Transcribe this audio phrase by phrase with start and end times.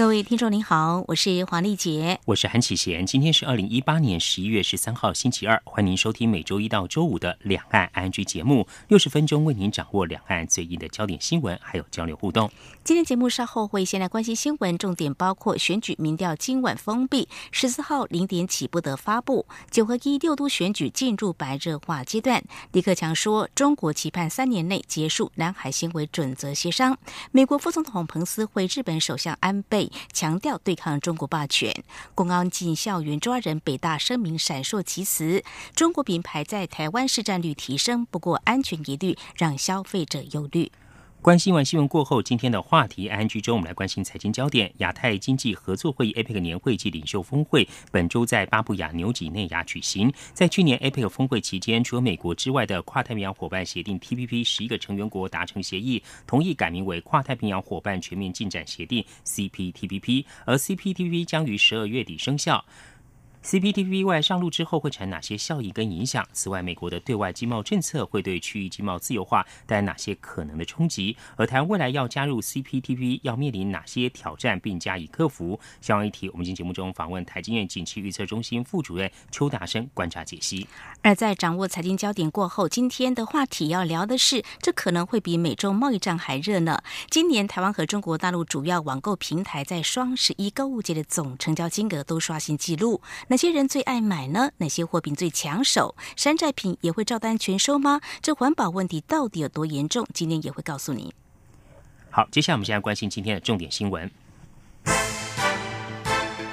[0.00, 3.04] 各位听众您好，我是黄丽杰，我是韩启贤。
[3.04, 12.50] 今天是二零一八年十一月十三号星期二，欢迎您收听每周一到周五的两岸 ING 节目，六十分钟为您掌握两岸最硬的焦点新闻，还有交流互动。
[12.82, 19.44] 今天节目稍后会先来关心新闻，重点包括选举民调今晚封闭，十四号零点起不得发布。
[19.70, 26.96] 九合一六都选举进入白热化阶段，李克强说中国期盼三年内结束南海行为准则协商。
[27.32, 29.89] 美国副总统彭斯会日本首相安倍。
[30.12, 31.74] 强调对抗中国霸权，
[32.14, 35.42] 公安进校园抓人，北大声明闪烁其词。
[35.74, 40.70] 中国品牌在台湾市占率提升，不过安全疑虑让消费者忧虑。
[41.22, 44.72] 关心完新闻过后，今天的话题安居中，我们来关心财经焦点。
[44.78, 50.10] 亚太经济合作会议 （APEC） 年会暨领袖峰会本周在巴布亚纽几内亚举行。
[50.32, 62.64] 在去年 APEC 峰会期间，除了美国之外的跨太平洋伙伴协定 （TPP） 十一个成员国达成协议，同意改名为跨太平洋伙伴全面进展协定 （CPTPP），而 CPTPP 将于十二月底生效。
[63.42, 66.26] CPTP 外上路之后会产哪些效益跟影响？
[66.32, 71.16] 此外，美国的对外经贸政策会对区域经贸自由化带来哪些可能的冲击？
[71.36, 75.58] 而台湾未来要加入 CPTP 要面临哪些挑战，并加以克服？
[75.80, 80.66] 相关议题，我们今节目中访问台经院景气预测中心副主任邱达生观察解析。
[81.00, 86.82] 而在掌握财经焦点过后，今天的话题要聊的是，这可能会比美中贸易战还热呢。
[87.08, 93.00] 今年台湾和中国大陆主要网购平台在双十一购物节的总成交金额都刷新纪录。
[93.30, 94.50] 哪些人最爱买呢？
[94.56, 95.94] 哪些货品最抢手？
[96.16, 98.00] 山寨品也会照单全收吗？
[98.20, 100.04] 这环保问题到底有多严重？
[100.12, 101.14] 今天也会告诉你。
[102.10, 104.10] 好，接下来我们现在关心今天的重点新闻，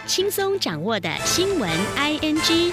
[0.05, 2.71] 轻松掌握的新闻 I N G。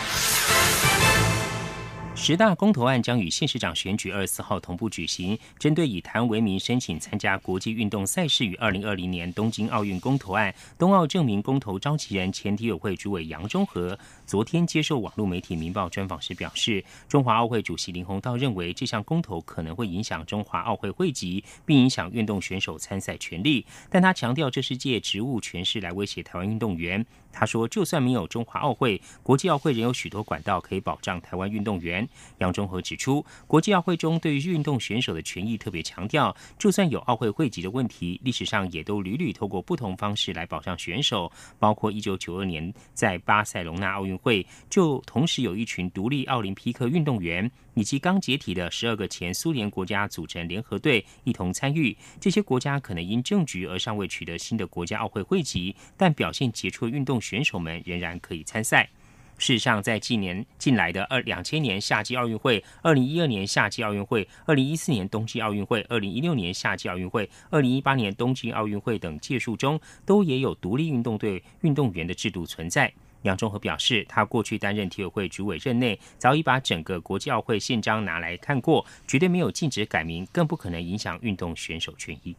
[2.16, 5.36] 十大公投案将与县市长选举二十四号同步举行。
[5.58, 23.64] 针对以台湾为名申请参加国际运动赛事与二零二零年东京奥运公投案，冬奥证明公投召集人前体委会主委杨中和昨天接受网络媒体《民报》专访时表示，中华奥会主席林鸿道认为这项公投可能会影响中华奥会会籍，并影响运动选手参赛权利。
[23.90, 27.04] 但他强调，这是借职务权势来威胁台湾运动员。
[27.36, 32.08] 他说，就算没有中华奥会，国际奥会仍有许多管道可以保障台湾运动员。
[32.38, 51.96] 杨中和指出，国际奥会中对于运动选手的权益特别强调，就算有奥会会籍的问题，历史上也都屡屡透过不同方式来保障选手，包括一九九二年在巴塞隆纳奥运会，就同时有一群独立奥林匹克运动员以及刚解体的十二个前苏联国家组成联合队一同参与。
[52.20, 58.88] 这些国家可能因政局而尚未取得新的国家奥会会籍，但表现杰出的运动选手们仍然可以参赛。
[59.36, 72.92] 事实上，在近年近来的二两千年夏季奥运会、二零一二年夏季奥运会、二零一四年冬季奥运会、二零一六年夏季奥运会、二零一八年东京奥运会等届数中，都也有独立运动队运动员的制度存在。
[73.24, 82.34] 杨忠和表示，他过去担任体委会主委任内，早已把整个国际奥会宪章拿来看过，绝对没有禁止改名，更不可能影响运动选手权益。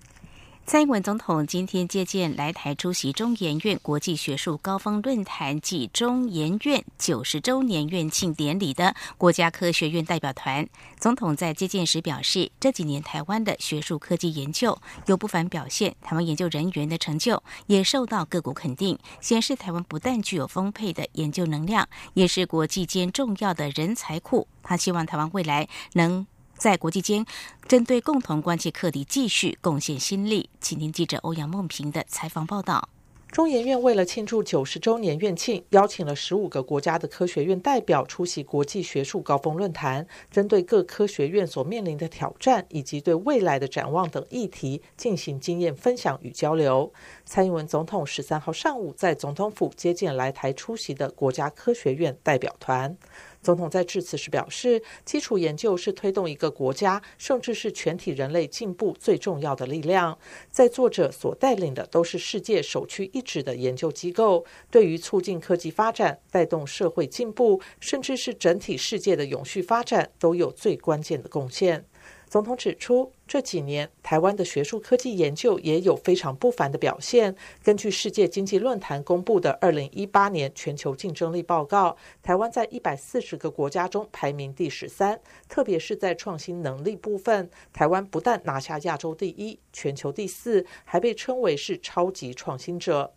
[0.67, 10.67] 蔡英文总统今天接见来台出席中研院国际学术高峰论坛暨中研院九十周年院庆典礼的国家科学院代表团。
[10.99, 14.75] 总统在接见时表示，这几年台湾的学术科技研究
[15.05, 24.47] 有不凡表现，台湾研究人员的成就也受到各国肯定，显示台湾不但具有丰沛的研究能量，也是国际间重要的人才库。
[24.63, 26.25] 他希望台湾未来能。
[26.65, 27.23] 在国际间，
[27.67, 30.49] 针对共同关切课题继续贡献心力。
[30.59, 32.89] 请听记者欧阳梦平的采访报道。
[33.31, 46.91] 中研院为了庆祝九十周年院庆，邀请了十五个国家的科学院代表出席国际学术高峰论坛，针对各科学院所面临的挑战以及对未来的展望等议题进行经验分享与交流。
[47.25, 52.97] 蔡英文总统十三号上午在总统府接见来台出席的国家科学院代表团。
[53.45, 60.17] 总统在致辞时表示，基础研究是推动一个国家，甚至是全体人类进步最重要的力量。
[60.49, 71.85] 在作者所带领的都是世界首屈一指的研究机构，对于促进科技发展、带动社会进步，甚至是整体世界的永续发展，都有最关键的贡献。
[72.27, 77.35] 总统指出，这几年台湾的学术科技研究也有非常不凡的表现。
[77.63, 85.19] 根据世界经济论坛公布的二零一八年全球竞争力报告，台湾在一百四十个国家中排名第十三。
[85.49, 93.11] 特别是在创新能力部分，台湾不但拿下亚洲第一、全球第四，还被称为是超级创新者。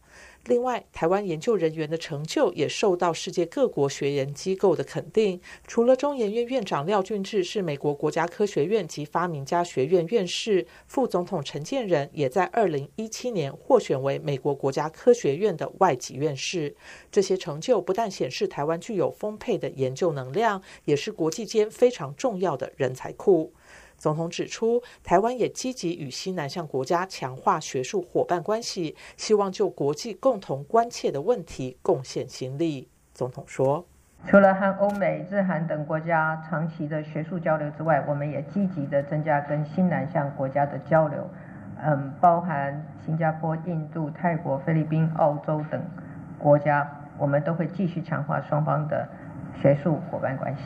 [0.49, 5.39] 另外，台湾研究人员的成就也受到世界各国学研机构的肯定。
[5.67, 16.75] 除了中研院院长廖俊志是美国国家科学院及发明家学院院士，副总统陈建仁也在二零一七年获选为美国国家科学院的外籍院士。
[17.13, 23.53] 这些成就不但显示台湾具有丰沛的研究能量，也是国际间非常重要的人才库。
[23.99, 32.89] 总统指出，台湾也积极与西南向国家强化学术伙伴关系，希望就国际共同关切的问题贡献心力。
[33.13, 33.85] 总统说
[34.29, 41.29] ：“除了和欧美、日韩等国家长期的学术交流之外，我们也积极的增加跟新南向国家的交流，
[41.83, 45.83] 嗯，包含新加坡、印度、泰国、菲律宾、澳洲等
[46.39, 49.09] 国家，我们都会继续强化双方的
[49.61, 50.63] 学术伙伴关系。”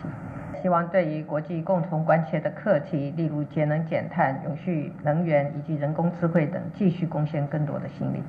[0.60, 8.22] 希望对于国际共同关切的课题，例如节能减碳、永续能源以及人工智慧等，继续贡献更多的心力。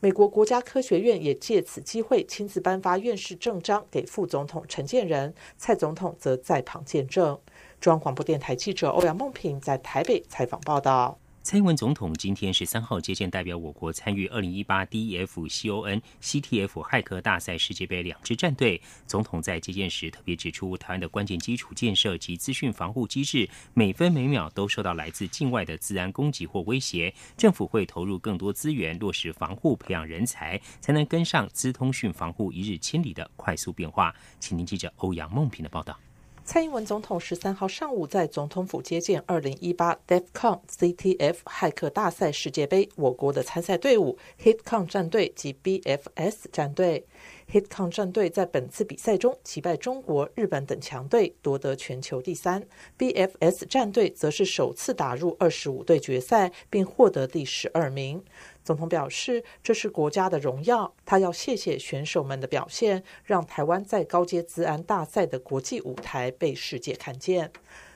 [0.00, 7.38] 美国国家科学院也借此机会亲自颁发院士证章给副总统陈建仁，蔡总统则在旁见证。
[7.80, 11.21] 中央广播电台记者欧阳梦平在台北采访报道。
[11.42, 18.80] 蔡英文总统今天十三号接见代表我国参与二零一八 DEF CON CTF 骇客大赛世界杯两支战队。
[19.08, 27.12] 总统在接见时特别指出，台湾的关键基础建设及资讯防护机制，每分每秒都受到来自境外的自然攻击或威胁。
[27.36, 34.14] 政府会投入更多资源落实防护，培养人才，才能跟上资通讯防护一日千里的快速变化。
[34.38, 35.98] 请您记者欧阳梦平的报道。
[36.44, 47.06] 蔡英文总统十三号上午在总统府接见二零一八 DefCon CTF 骇客大赛世界杯我国的参赛队伍 HitCon 战队及 BFS 战队。
[47.52, 52.66] HitCon 战队在本次比赛中击败中国、日本等强队，夺得全球第三。
[52.98, 58.24] BFS 战队则是首次打入二十五队决赛，并获得第十二名。
[58.64, 60.94] 总统表示，这是国家的荣耀。
[61.04, 67.50] 他要谢谢选手们的表现，让台湾在高阶资安大赛的国际舞台被世界看见。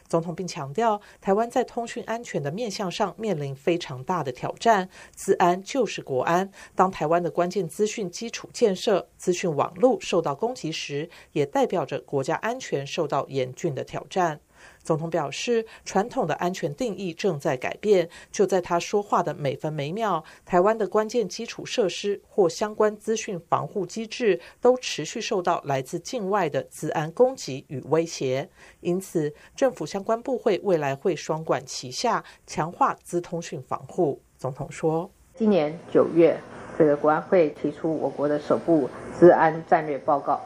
[0.09, 4.89] 总统并强调，台湾在通讯安全的面向上面临非常大的挑战。
[5.13, 6.49] 资安就是国安。
[6.77, 14.41] 当台湾的关键资讯基础建设、资讯网络受到攻击时，也代表着国家安全受到严峻的挑战。
[14.83, 18.09] 总统表示，传统的安全定义正在改变。
[18.31, 28.49] 就在他说话的每分每秒，台湾的关键基础设施或相关资讯防护机制都持续受到来自境外的治安攻击与威胁。
[28.81, 34.21] 因此，政府相关部会未来会双管齐下，强化资通讯防护。
[34.39, 36.39] 总统说：“今年九月，
[36.79, 38.89] 这个国安会提出我国的首部
[39.19, 40.41] 治安战略报告。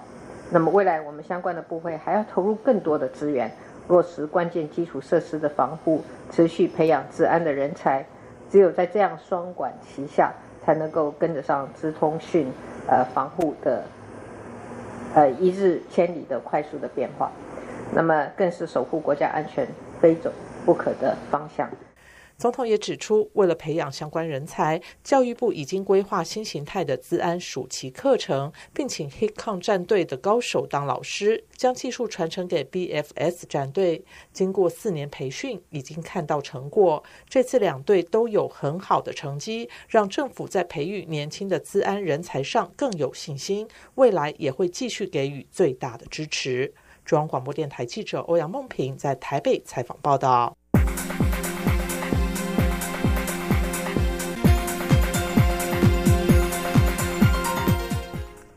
[0.50, 3.50] 那么，未来我们相关的部会还要投入更多的资源。”
[3.90, 6.00] 落实关键基础设施的防护，
[6.30, 8.06] 持续培养治安的人才，
[8.48, 10.32] 只有在这样双管齐下，
[10.64, 12.46] 才能够跟得上资通讯
[12.86, 13.82] 呃防护的
[15.12, 17.32] 呃一日千里的快速的变化，
[17.92, 19.66] 那么更是守护国家安全
[20.00, 20.30] 非走
[20.64, 21.68] 不可的方向。
[22.40, 34.02] 总统也指出，为了培养相关人才，教育部已经规划新形态的资安暑期课程，并请 HitCon 战队的高手当老师，将技术传承给 BFS 战队。
[34.32, 37.04] 经过四年培训，已经看到成果。
[37.28, 43.68] 这次两队都有很好的成绩，让政府在培育年轻的资安人才上更有信心。
[43.96, 46.72] 未来也会继续给予最大的支持。
[47.04, 50.56] 中央广播电台记者欧阳梦平在台北采访报道。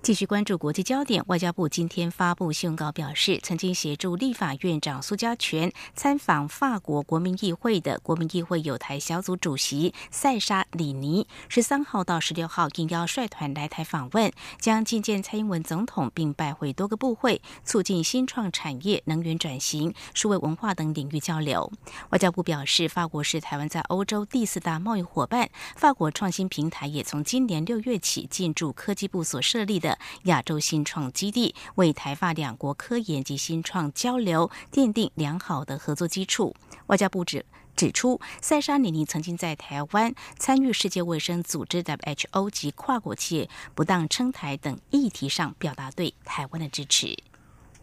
[0.03, 14.29] 继续关注国际焦点，外交部今天发布新闻稿表示，曾经协助立法院长苏家全参访法国国民议会的国民议会有台小组主席塞沙里尼，十三号到十六号应邀率团来台访问，
[14.59, 21.71] 将觐见蔡英文总统，并拜会多个部会，促进新创产业、能源转型、数位文化等领域交流。
[22.09, 29.92] 外交部表示，法国是台湾在欧洲第四大贸易伙伴，法国创新平台也从今年六月起进驻科技部所设立的。
[30.23, 36.55] 亚洲新创基地为台发两国科研及新创交流奠定良好的合作基础。
[36.87, 37.45] 外交部指
[37.75, 47.17] 指出，塞沙尼尼曾经在台湾参与世界卫生组织 （WHO） 及跨国企业不当称台等议题上表达对台湾的支持。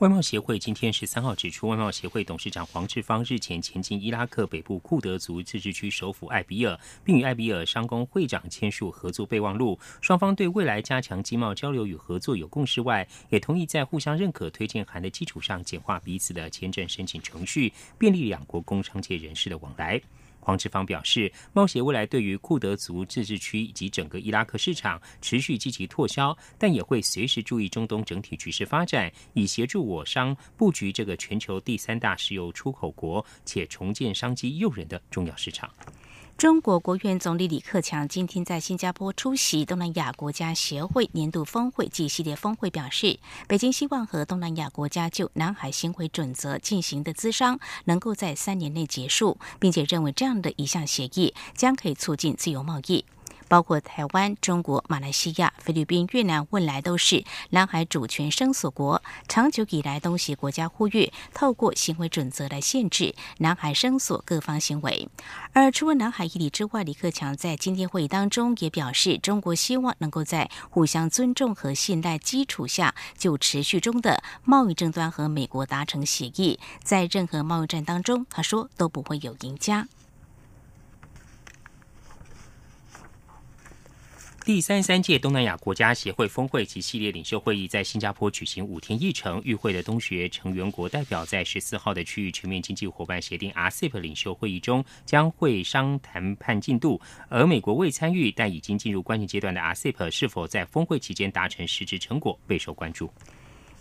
[0.00, 9.78] 外贸协会今天十三号指出，外贸协会董事长黄志芳日前前进伊拉克北部库德族自治区首府艾比尔，并与艾比尔商工会长签署合作备忘录。
[10.00, 20.00] 双方对未来加强经贸交流与合作有共识外，也同意在互相认可推荐函的基础上，简化彼此的签证申请程序，便利两国工商界人士的往来。
[20.40, 35.70] 黄志芳表示，贸协未来对于库德族自治区以及整个伊拉克市场持续积极拓销，但也会随时注意中东整体局势发展，以协助我商布局这个全球第三大石油出口国且重建商机诱人的重要市场。
[36.40, 53.04] 中国国务院总理李克强今天在新加坡出席东南亚国家协会年度峰会暨系列峰会，表示，北京希望和东南亚国家就南海行为准则进行的资商能够在三年内结束，并且认为这样的一项协议将可以促进自由贸易。
[53.50, 59.02] 包括台湾、中国、马来西亚、菲律宾、越南，未来都是南海主权声索国。
[59.26, 65.08] 长久以来，东协国家呼吁透过行为准则来限制南海声索各方行为。
[65.52, 76.60] 而除了南海议题之外，李克强在今天会议当中也表示，中国希望能够在互相尊重和信赖基础下，就持续中的贸易争端和美国达成协议。
[76.84, 79.88] 在任何贸易战当中，他说都不会有赢家。
[84.44, 103.12] 第三十三届东南亚国家协会峰会及系列领袖会议在新加坡举行五天议程，与会的东协成员国代表在十四号的区域全面经济伙伴协定 （RCEP） 领袖会议中将会商谈判进度，而美国未参与但已经进入关键阶段的 RCEP 是否在峰会期间达成实质成果备受关注。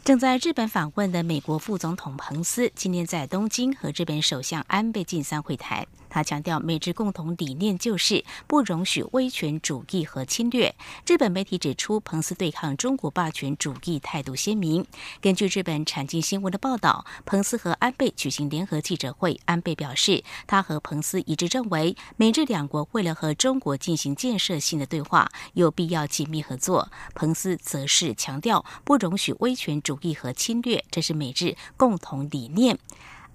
[0.04, 5.86] 正在日本访问的美国副总统彭斯今天在东京和日本首相安倍晋三会谈。
[6.10, 10.74] 他强调，美日共同理念就是不容许威权主义和侵略。
[11.06, 14.86] 日本媒体指出，彭斯对抗中国霸权主义态度鲜明。
[15.22, 19.40] 根据日本产经新闻的报道，彭斯和安倍举行联合记者会。
[19.46, 26.92] 安倍表示，他和彭斯一致认为，美日两国为了和中国进行建设性的对话，有必要紧密合作。
[27.14, 32.78] 彭斯则是强调，不容许威权主义和侵略，这是美日共同理念。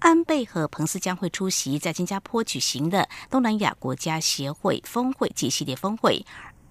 [0.05, 6.23] 安倍和彭斯将会出席在新加坡举行的东南亚国家协会峰会及系列峰会。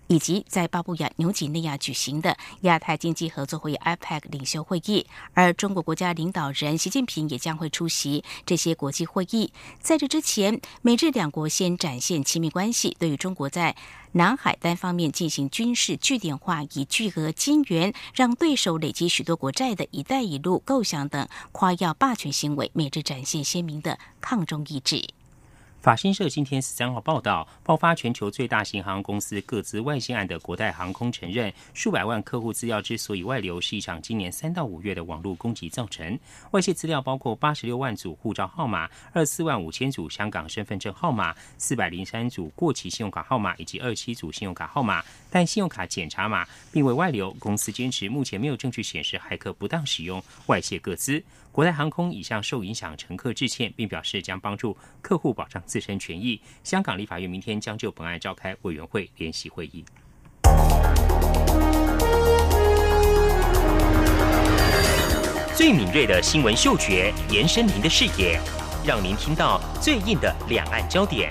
[0.06, 9.52] 以及在巴布亚纽几内亚举行的亚太经济合作会议 （IPEC） 领袖会议，而中国国家领导人习近平也将会出席这些国际会议。
[9.80, 13.74] 在这之前，美日两国先展现亲密关系，对于中国在
[14.12, 25.02] 南海单方面进行军事据点化、以巨额金元让对手累积许多国债的一带一路构想等夸耀霸权行为，美日展现鲜明的抗中意志。
[25.84, 36.18] 法新社今天十三号报道，爆发全球最大型航空公司各自外泄案的国泰航空承认，数百万客户资料之所以外流，是一场今年三到五月的网络攻击造成。
[36.52, 47.30] 外泄资料包括八十六万组护照号码、二四万五千组香港身份证号码、四百零三组过期信用卡号码以及二七组信用卡号码，但信用卡检查码并未外流。
[47.38, 51.22] 公司坚持目前没有证据显示骇客不当使用外泄各资。
[51.54, 56.40] 国泰航空已向受影响乘客致歉，并表示将帮助客户保障自身权益。
[56.64, 59.84] 香港立法院明天将就本案召开委员会联席会议。
[65.54, 68.36] 最敏锐的新闻嗅觉，延伸您的视野，
[68.84, 71.30] 让您听到最硬的两岸焦点。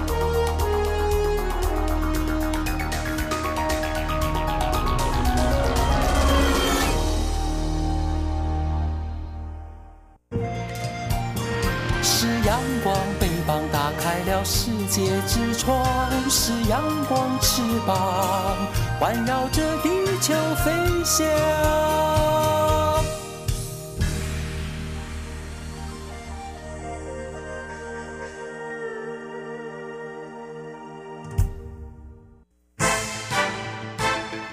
[17.91, 18.57] 膀，
[18.99, 19.89] 环绕着地
[20.21, 20.33] 球
[20.63, 20.71] 飞
[21.03, 21.25] 翔。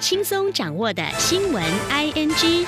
[0.01, 2.67] 轻松掌握的新闻，ing。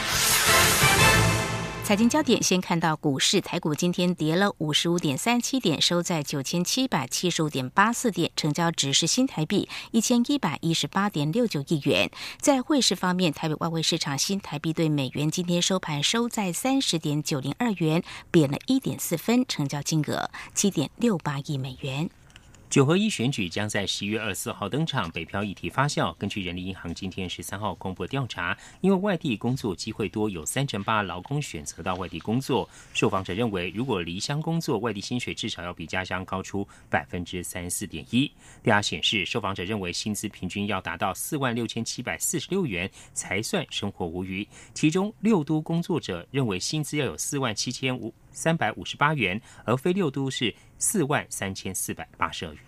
[1.91, 12.09] 财经焦点，先看到股市，台股今天跌了五十五点三七点，收在九千七百七十五点八四点，成交值是新台币一千一百一十八点六九亿元。
[12.39, 22.09] 在汇市方面，台北外汇市场新台币对美元今天收盘收在三十点九零二元，贬了一点四分，成交金额七点六八亿美元。
[22.71, 26.15] 九合一选举将在十一月二十四号登场，北漂议题发酵。
[26.15, 32.69] 根据人力银行今天十三号公布的调查，因为外地工作机会多，有三成八劳工选择到外地工作。
[32.95, 38.31] 受访者认为，如果离乡工作，外地薪水至少要比家乡高出百分之三十四点一。
[38.63, 44.47] 调查显示，受访者认为薪资平均要达到四万六千七百四十六元才算生活无虞。
[44.75, 52.63] 其中，六都工作者认为薪资要有四万七千五三百五十八元，而非六都是四万三千四百八十二元。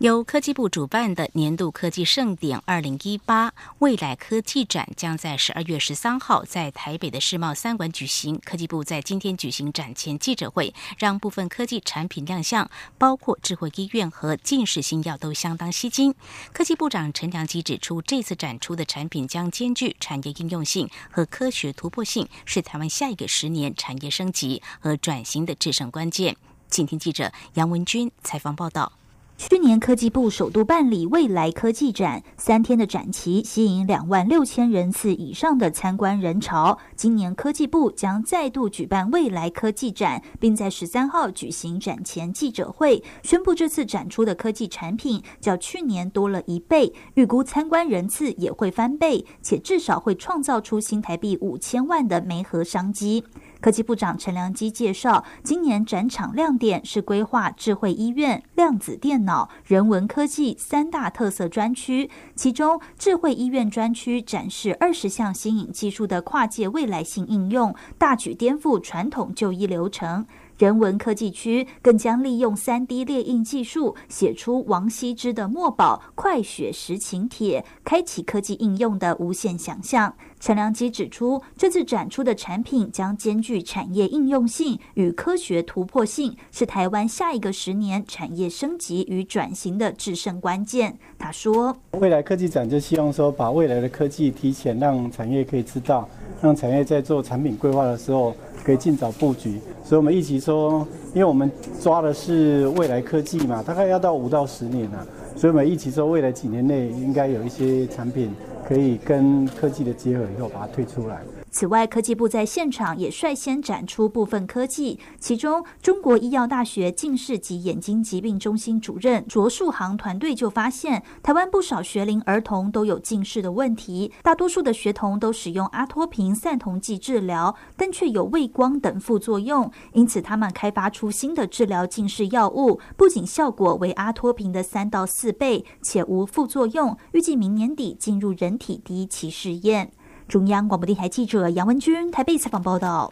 [0.00, 8.40] 由科技部主办的年度科技盛典二零一八未来科技展将在十二月十三号在台北的世贸三馆举行。
[8.44, 16.14] 科技部在今天举行展前记者会，让部分科技产品亮相，包括智慧医院和近视新药都相当吸睛。
[16.52, 26.36] 科技部长陈良基指出，这次展出的产品将兼具产业应用性和科学突破性，是台湾下一个十年产业升级和转型的制胜关键。
[26.70, 28.92] 请听记者杨文军采访报道。
[29.38, 36.76] 去年科技部首度办理未来科技展，三天的展期吸引两万六千人次以上的参观人潮。
[36.96, 53.22] 今年科技部将再度举办未来科技展，并在十三号举行展前记者会，宣布这次展出的科技产品较去年多了一倍，预估参观人次也会翻倍，且至少会创造出新台币五千万的媒合商机。
[53.60, 70.24] 科技部长陈良基介绍，今年展场亮点是规划智慧医院、量子电脑、人文科技三大特色专区，其中智慧医院专区展示二十项新颖技术的跨界未来性应用，大举颠覆传统就医流程。
[70.58, 80.12] 人文科技区更将利用三 D 列印技术，写出王羲之的墨宝《快雪时晴帖》，开启科技应用的无限想象。
[80.40, 90.98] 陈良基指出，这次展出的产品将兼具产业应用性与科学突破性，是台湾下一个十年产业升级与转型的制胜关键。
[91.16, 96.08] 他说：“未来科技展就希望说，把未来的科技提前让产业可以知道，
[96.42, 108.30] 让产业在做产品规划的时候。”可以尽早布局，所以我们一起说，因为我们抓的是未来科技嘛，大概要到五到十年啊，所以我们一起说，未来几年内应该有一些产品
[108.66, 111.22] 可以跟科技的结合，以后把它推出来。
[111.50, 139.90] 此外，科技部在现场也率先展出部分科技，其中中国医药大学近视及眼睛疾病中心主任卓树航团队就发现，台湾不少学龄儿童都有近视的问题，大多数的学童都使用阿托品散瞳剂治疗，但却有畏光等副作用，因此他们开发出新的治疗近视药物，不仅效果为阿托品的三到四倍，且无副作用，预计明年底进入人体第一期试验。
[140.28, 143.10] 中央广播电台记者杨文军台北采访报道。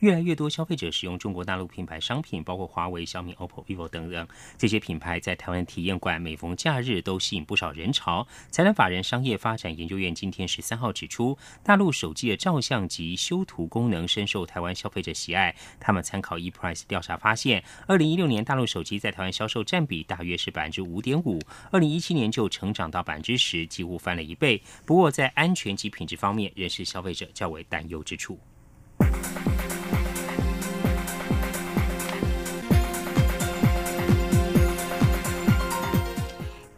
[0.00, 4.28] 越来越多消费者使用中国大陆品牌商品，包括华为、小米、OPPO、vivo 等等。
[4.58, 8.26] 这些品牌在台湾体验馆每逢假日都吸引不少人潮。
[8.50, 15.54] 财产法人商业发展研究院今天十三号指出，大陆手机的照相及修图功能深受台湾消费者喜爱。
[15.80, 24.60] 他们参考 ePrice 调查发现，二零一六年大陆手机在台湾销售占比大约是百分之五点五，二零一七年就成长到百分之十，几乎翻了一倍。
[24.84, 28.38] 不过在安全及品质方面，仍是消费者较为担忧之处。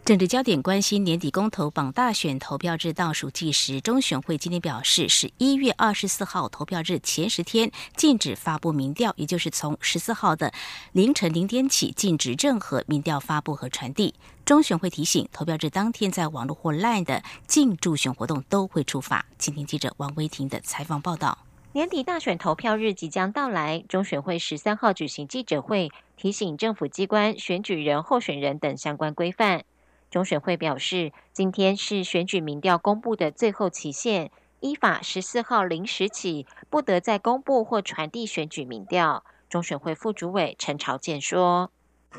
[0.07, 10.53] 政治焦点关心年底公投榜大选投票日倒数计时，中选会今天表示，十一月二十四号投票日前十天禁止发布民调，也就是从十四号的
[10.93, 14.15] 凌晨零点起禁止任何民调发布和传递。
[14.45, 19.25] 中选会提醒，投票日当天在网络或 LINE 的竞助选活动都会触发。
[19.37, 21.37] 请听记者王威婷的采访报道。
[21.73, 29.65] 年底大选投票日即将到来，中选会十三号举行记者会，提醒政府机关、选举人、候选人等相关规范。
[30.09, 39.25] 中选会表示，今天是选举民调公布的最后期限，依法十四号零时起不得再公布或传递选举民调。
[39.49, 41.71] 中选会副主委陈朝健说：“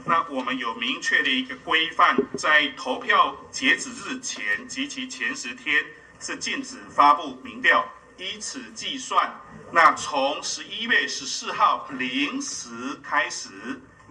[0.04, 5.82] 那我们有明确的一个规范，在投票截止日前及其前十天
[6.20, 7.86] 是禁止发布民调，
[8.18, 9.40] 依此计算，
[9.72, 12.68] 那从十一月十四号零时
[13.02, 13.48] 开始，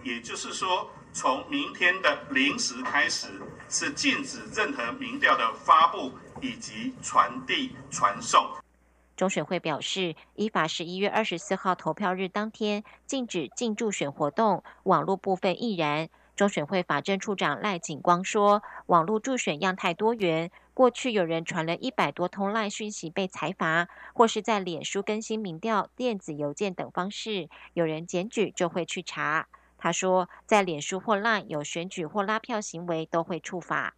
[0.02, 3.26] 也就是说。”从明天的零时开始，
[3.68, 8.48] 是禁止任何民调的发布以及传递、传送。
[9.16, 16.08] 中选会表示，依法十一月二十四号投票日当天禁止进驻选活动，网络部分亦然。
[16.36, 29.48] 中选会法政处长赖景光说，网络助选样态多元，过去有人传了一百多通赖讯息被裁罚，或是在脸书更新民调、电子邮件等方式，有人检举就会去查。
[29.78, 33.94] 他说，在脸书或赖有选举或拉票行为，都会处罚。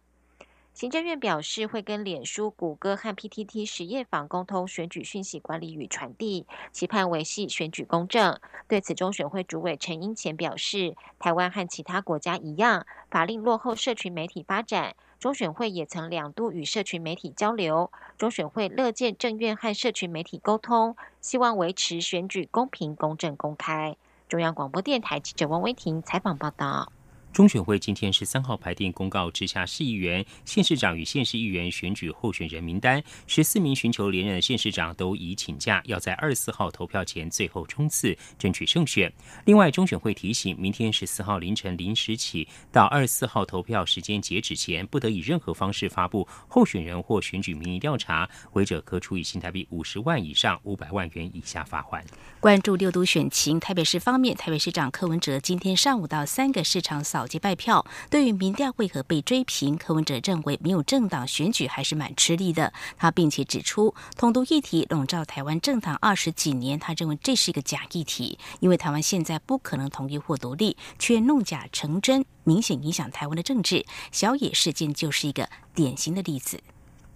[0.73, 8.39] 行政院表示，会跟脸书、谷歌和 PTT 实业坊沟通选举讯息管理与传递，期盼维系选举公正。
[8.69, 14.95] 对此，中选会主委陈英前表示，台湾和其他国家一样，法令落后社群媒体发展。
[15.19, 23.97] 中选会也曾两度与社群媒体交流，中选会乐见政院和社群媒体沟通，希望维持选举公平、公正、公开。
[24.31, 26.93] 中央广播电台记者王威婷采访报道。
[27.33, 33.01] 中选会今天十三号排定公告，直辖市议员、县市长与县市议员选举候选人名单。
[33.25, 39.11] 十四名寻求连任的县市长都已请假，要在二十四号投票前最后冲刺，争取胜选。
[39.45, 52.03] 另外，中选会提醒，明天十四号凌晨零时起到二十四号投票时间截止前，不得以任何方式发布候选人或选举民意调查，违者可处以新台币五十万以上五百万元以下罚款。
[52.41, 57.20] 关注六都选情，台北市方面，台北市长柯文哲今天上午到三个市场扫。
[57.21, 62.73] 扫街败票，对于民调为何被追平，柯文哲认为没有政党选举还是蛮吃力的。
[62.97, 73.85] 他并且指出，统独议题笼罩台湾政党二十几年，他认为这是一个假议题，因为台湾现在不可能统一或独立，却弄假成真，明显影响台湾的政治。
[74.11, 76.59] 小野事件就是一个典型的例子。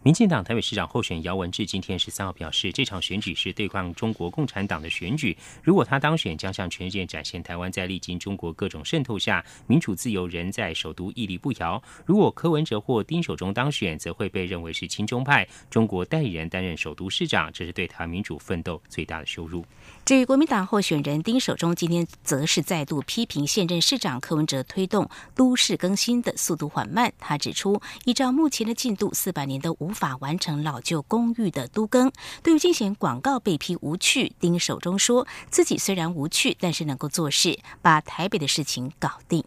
[0.05, 5.35] 民进党台北市长候选姚文智今天十三号表示，这场选举是对抗中国共产党的选举。
[5.63, 11.81] 如果他当选，将向全世界展现台湾在历经中国各种渗透下，民主自由仍在首都屹立不摇。
[12.05, 19.65] 如果柯文哲或丁守中当选，则会被认为是亲中派中国代理人担任首都市长，这是对台民主奋斗最大的羞辱。
[20.05, 27.11] 至于国民党候选人丁守中，今天则是再度批评现任市长柯文哲推动都市更新的速度缓慢。
[27.17, 32.11] 他指出，依照目前的进度，四百年都无法完成老旧公寓的都更。
[32.43, 39.43] 对于竞选广告被批无趣，丁守中说自己虽然无趣，但是能够做事，把台北的事情搞定。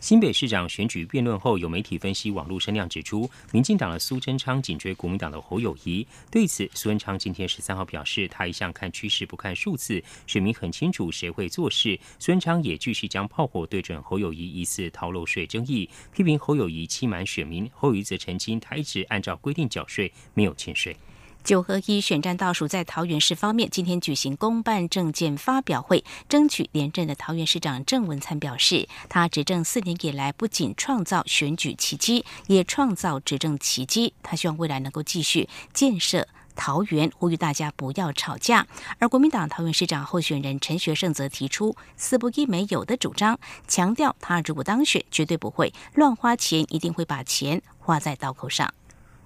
[0.00, 6.06] 新北市长选举辩论后，有媒体分析网络声量，指出民进党的苏贞昌紧追国民党的侯友谊。
[6.30, 11.98] 对此，苏贞昌今天十三号表示，他一向看趋势不看数字，选民很清楚谁会做事。
[12.20, 17.68] 苏贞昌也继续将炮火对准侯友谊疑似逃漏税争议，批评侯友谊欺瞒选民。
[17.74, 20.96] 侯友谊则澄清，他一直按照规定缴税，没有欠税。
[21.44, 34.12] 九合一选战倒数，在桃园市方面，今天举行公办政见发表会，争取连任的桃园市长郑文灿表示，他执政四年以来，不仅创造选举奇迹，也创造执政奇迹。
[34.22, 38.66] 他希望未来能够继续建设桃园，呼吁大家不要吵架。
[38.98, 48.74] 而国民党桃园市长候选人陈学圣则提出“四不一没有”的主张，强调他如果当选，绝对不会乱花钱，一定会把钱花在刀口上。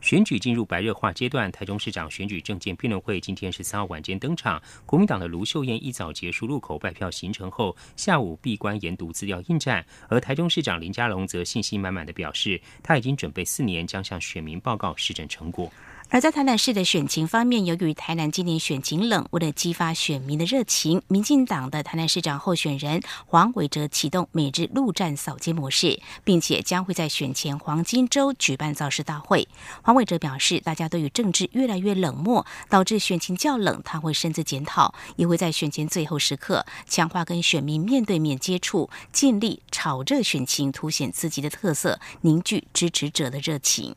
[0.03, 4.61] 选举进入白热化阶段，台中市长选举政见辩论会今天十三号晚间登场。
[4.85, 9.85] 国民党的卢秀燕一早结束路口拜票行程后，下午闭关研读资料应战。
[10.09, 15.73] 而台中市长林佳龙则信心满满的表示，他已经准备四年，将向选民报告市政成果。
[16.13, 29.49] 而在台南市的选情方面，由于台南今年选情冷，为了激发选民的热情，民进党的台南市长候选人黄伟哲启动每日陆战扫街模式，并且将会在选前黄金周举办造势大会。
[29.81, 43.97] 黄伟哲表示，大家对于政治越来越冷漠，导致选情较冷，他会深自检讨，也会在选前最后时刻强化跟选民面对面接触，尽力炒热选情，凸显自己的特色，凝聚支持者的热情。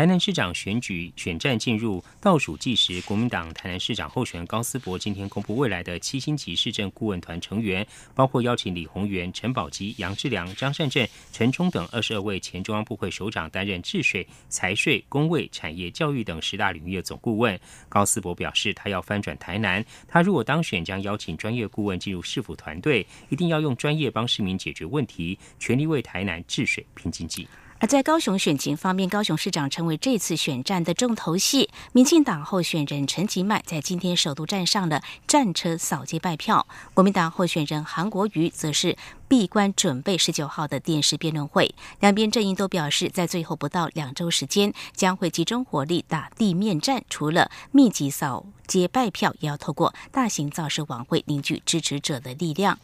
[0.00, 17.60] 台南市长选举选战进入倒数计时，国民党台南市长候选人高思博今天公布未来的七星级市政顾问团成员，包括邀请李宏源、陈宝基、杨志良、张善政、陈冲等二十二位前中央部会首长担任治水、财税、工卫、产业、教育等十大领域的总顾问。
[17.90, 27.46] 高思博表示，他要翻转台南，他如果当选，将邀请专业顾问进入市府团队，一定要用专业帮市民解决问题，全力为台南治水拼经济。
[27.80, 31.70] 而在高雄选情方面，高雄市长成为这次选战的重头戏。
[31.92, 41.74] 民进党候选人陈吉迈在今天首都站上了战车扫街拜票，国民党候选人韩国瑜则是闭关准备十九号的电视辩论会。
[42.00, 47.02] 两边阵营都表示，在最后不到两周时间，将会集中火力打地面战。
[47.08, 52.78] 除了密集扫街拜票，也要透过大型造势晚会凝聚支持者的力量。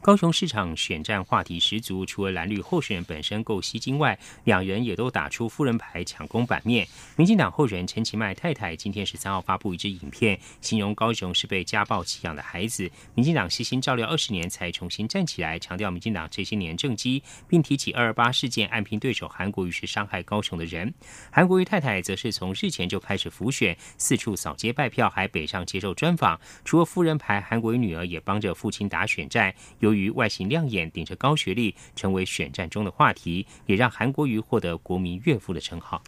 [0.00, 6.86] 高雄市场选战话题十足，除了蓝绿候选人本身够吸睛外，两人也都打出夫人牌抢攻版面。
[7.16, 12.88] 民进党候选人陈其迈太太今天十三号发布一支影片，形容高雄是被家暴弃养的孩子。
[13.14, 20.94] 民进党悉心照料二十年才重新站起来，强调民进党这些年政绩，并提起二二八事件，暗拼对手韩国瑜是伤害高雄的人。
[21.30, 26.40] 韩国瑜太太则是从日前就开始浮选，四处扫街拜票，还北上接受专访。
[26.64, 29.52] 除了夫人牌，韩国瑜女儿也帮着父亲打选战。
[29.88, 36.02] 由于外形亮眼，顶着高学历，成为选战中的话题，也让韩国瑜获得“国民岳父”的称号。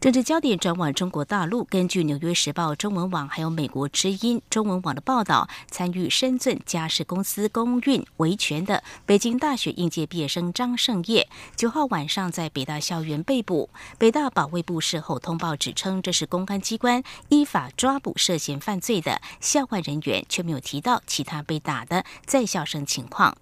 [0.00, 1.64] 政治焦点转往中国大陆。
[1.64, 11.26] 根据《纽约时报》中文网还有美国之音中文网的报道，参与深圳家事公司公运维权的北京大学应届毕业生张胜业，
[11.56, 13.70] 九号晚上在北大校园被捕。
[13.96, 23.34] 北大保卫部事后通报指称，这是公安机关依法抓捕涉嫌犯罪的校外人员，却没有提到其他被打的在校生情况。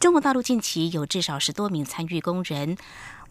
[0.00, 2.76] 中国大陆近期有至少十多名参与工人。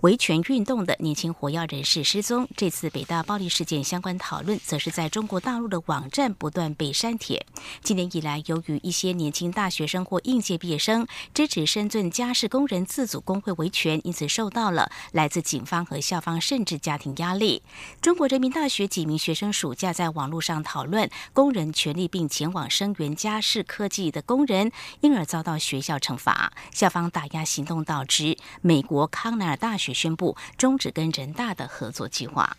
[0.01, 2.47] 维权运动的年轻活跃人士失踪。
[2.55, 7.45] 这次北大暴力事件相关讨论，则是在中国大陆的网站不断被删帖。
[7.83, 17.61] 今年以来，由于一些年轻大学生或应届毕业生支持深圳家事工人自组工会维权，因此受到了来自警方和校方甚至家庭压力。
[18.01, 26.53] 中国人民大学几名学生暑假在网络上讨论工人权利，并前往声援家事科技的工人，因而遭到学校惩罚。
[26.71, 29.88] 校方打压行动导致美国康奈尔大学。
[29.93, 32.57] 宣布终止跟人大的合作计划。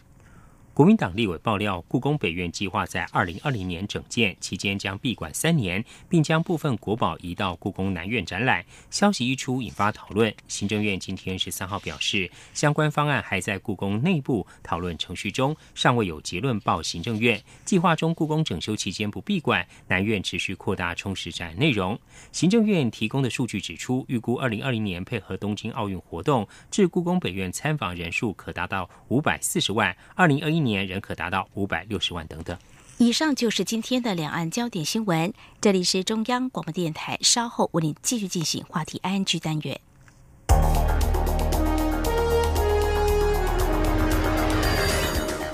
[0.80, 8.64] 国民党立委爆料，故宫北院计划在二零二零年整建期间将闭馆三年，并将部分国宝移到故宫南院展览。
[8.88, 10.34] 消息一出，引发讨论。
[10.48, 17.38] 行政院今天十三号表示，相关方案还在故宫内部讨论程序中，尚未有结论报行政院。
[17.66, 22.00] 计划中，故宫整修期间不闭馆，南院持续扩大充实展内容。
[22.32, 29.94] 行政院提供的数据指出，预估二零二零年配合东京奥运活动，至故宫北院参访人数可达到五百四十万。
[30.14, 30.69] 二零二一年。
[30.70, 32.56] 年仍可达到五百六十万等等。
[32.98, 35.33] 以上就是今天的两岸焦点新闻。
[35.61, 39.80] 这里是中央广播电台，稍后为您继续进行话题 ING 单元。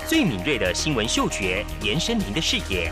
[0.05, 2.91] 最敏锐的新闻嗅觉，延伸您的视野，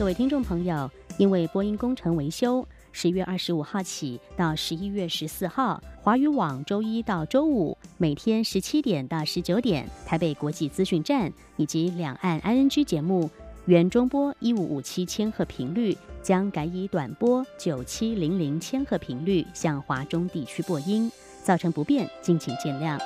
[0.00, 13.28] 各位听众朋友，因为播音工程维修，十月二十五号起到十一月十四号，华语网周一到周五每天十七点到十九点，台北国际资讯站以及两岸 ING 节目
[13.66, 21.12] 原中波一五五七千赫频率将改以短波九七零零千赫频率向华中地区播音，
[21.44, 22.98] 造成不便，敬请见谅。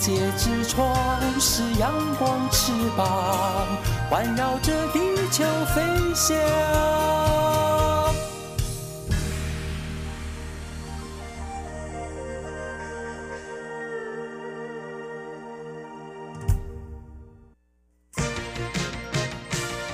[0.00, 0.86] 界之窗；
[1.40, 3.66] 是阳光，翅膀
[4.08, 5.82] 环绕着地球飞
[6.14, 6.36] 翔。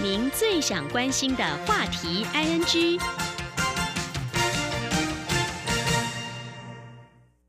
[0.01, 3.24] 您最想关心的话题，ING。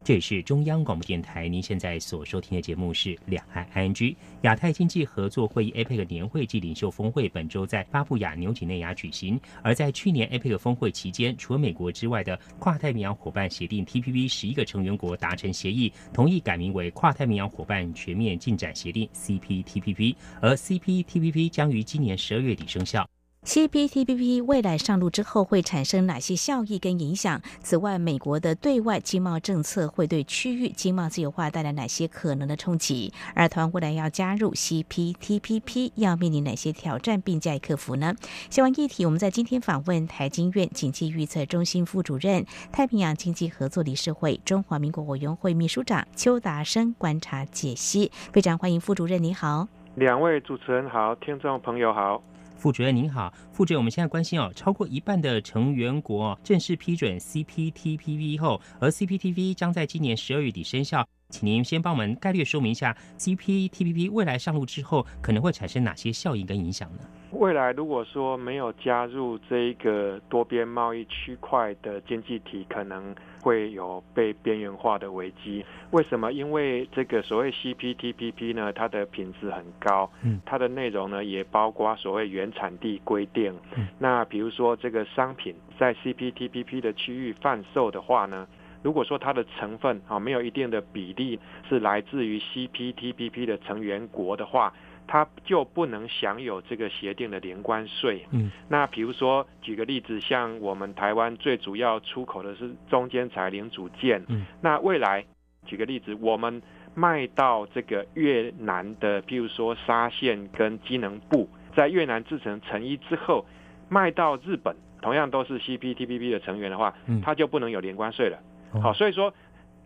[0.05, 9.41] 这里是中央广播电台，您现在所收听的节目是两岸 ING 亚太经济合作会议 APEC 年会暨领袖峰会，本周在巴布亚纽几内亚举行。
[9.63, 23.09] 而在去年 APEC 峰会期间，除了美国之外的跨太平洋伙伴协定 TPP 十一个成员国达成协议，同意改名为跨太平洋伙伴全面进展协定 CPTPP，而 CPTPP 将于今年十二月底生效。
[23.45, 27.39] CPTPP 未来上路之后会产生哪些效益跟影响？
[27.61, 33.13] 此外，美国的对外经贸政策会对区域经贸自由化带来哪些可能的冲击？
[33.35, 38.15] 而台湾未来要加入 CPTPP，要面临哪些挑战并加以克服呢？
[38.49, 48.11] 相关议题，我们在今天访问台经院经济预测中心副主任、太平洋经济合作理事会中华民国委员会秘书长邱达生观察解析。
[48.33, 49.67] 非常欢迎副主任，你好。
[49.93, 52.21] 两位主持人好，听众朋友好。
[52.55, 66.99] 副主任您好，副主任，我们现在关心哦，超过一半的成员国正式批准 CPTPP 后，而 CPTP 将在今年十二月底生效，请您先帮我们概略说明一下 CPTPP 未来上路之后可能会产生哪些效应跟影响呢？
[67.31, 73.13] 未来如果说没有加入这一个多边贸易区块的经济体，可能
[73.45, 75.63] 会有被边缘化的危机。
[75.91, 76.33] 为什么？
[76.33, 83.53] 因为这个所谓 CPTPP 呢，它的品质很高，嗯，它的内容呢也包括所谓原产地规定。
[83.99, 88.47] 那比如说这个商品在 CPTPP 的区域贩售的话呢，
[88.81, 94.73] 如果说它的成分啊没有一定的比例是来自于 CPTPP 的成员国的话。
[95.07, 98.25] 它就不能享有这个协定的连关税。
[98.31, 104.23] 嗯，那比如说举个例子，像我们台湾最主要出口的是中间材零组件。
[104.27, 105.25] 嗯，那未来
[105.65, 106.61] 举个例子，我们
[106.93, 113.45] 卖到这个越南的，譬如说纱线跟机能布，在越南制成成衣之后，
[113.89, 118.39] 卖到日本，同样都是 CPTPP 的成员的话，它就不能有连关税了。
[118.81, 119.33] 好，所以说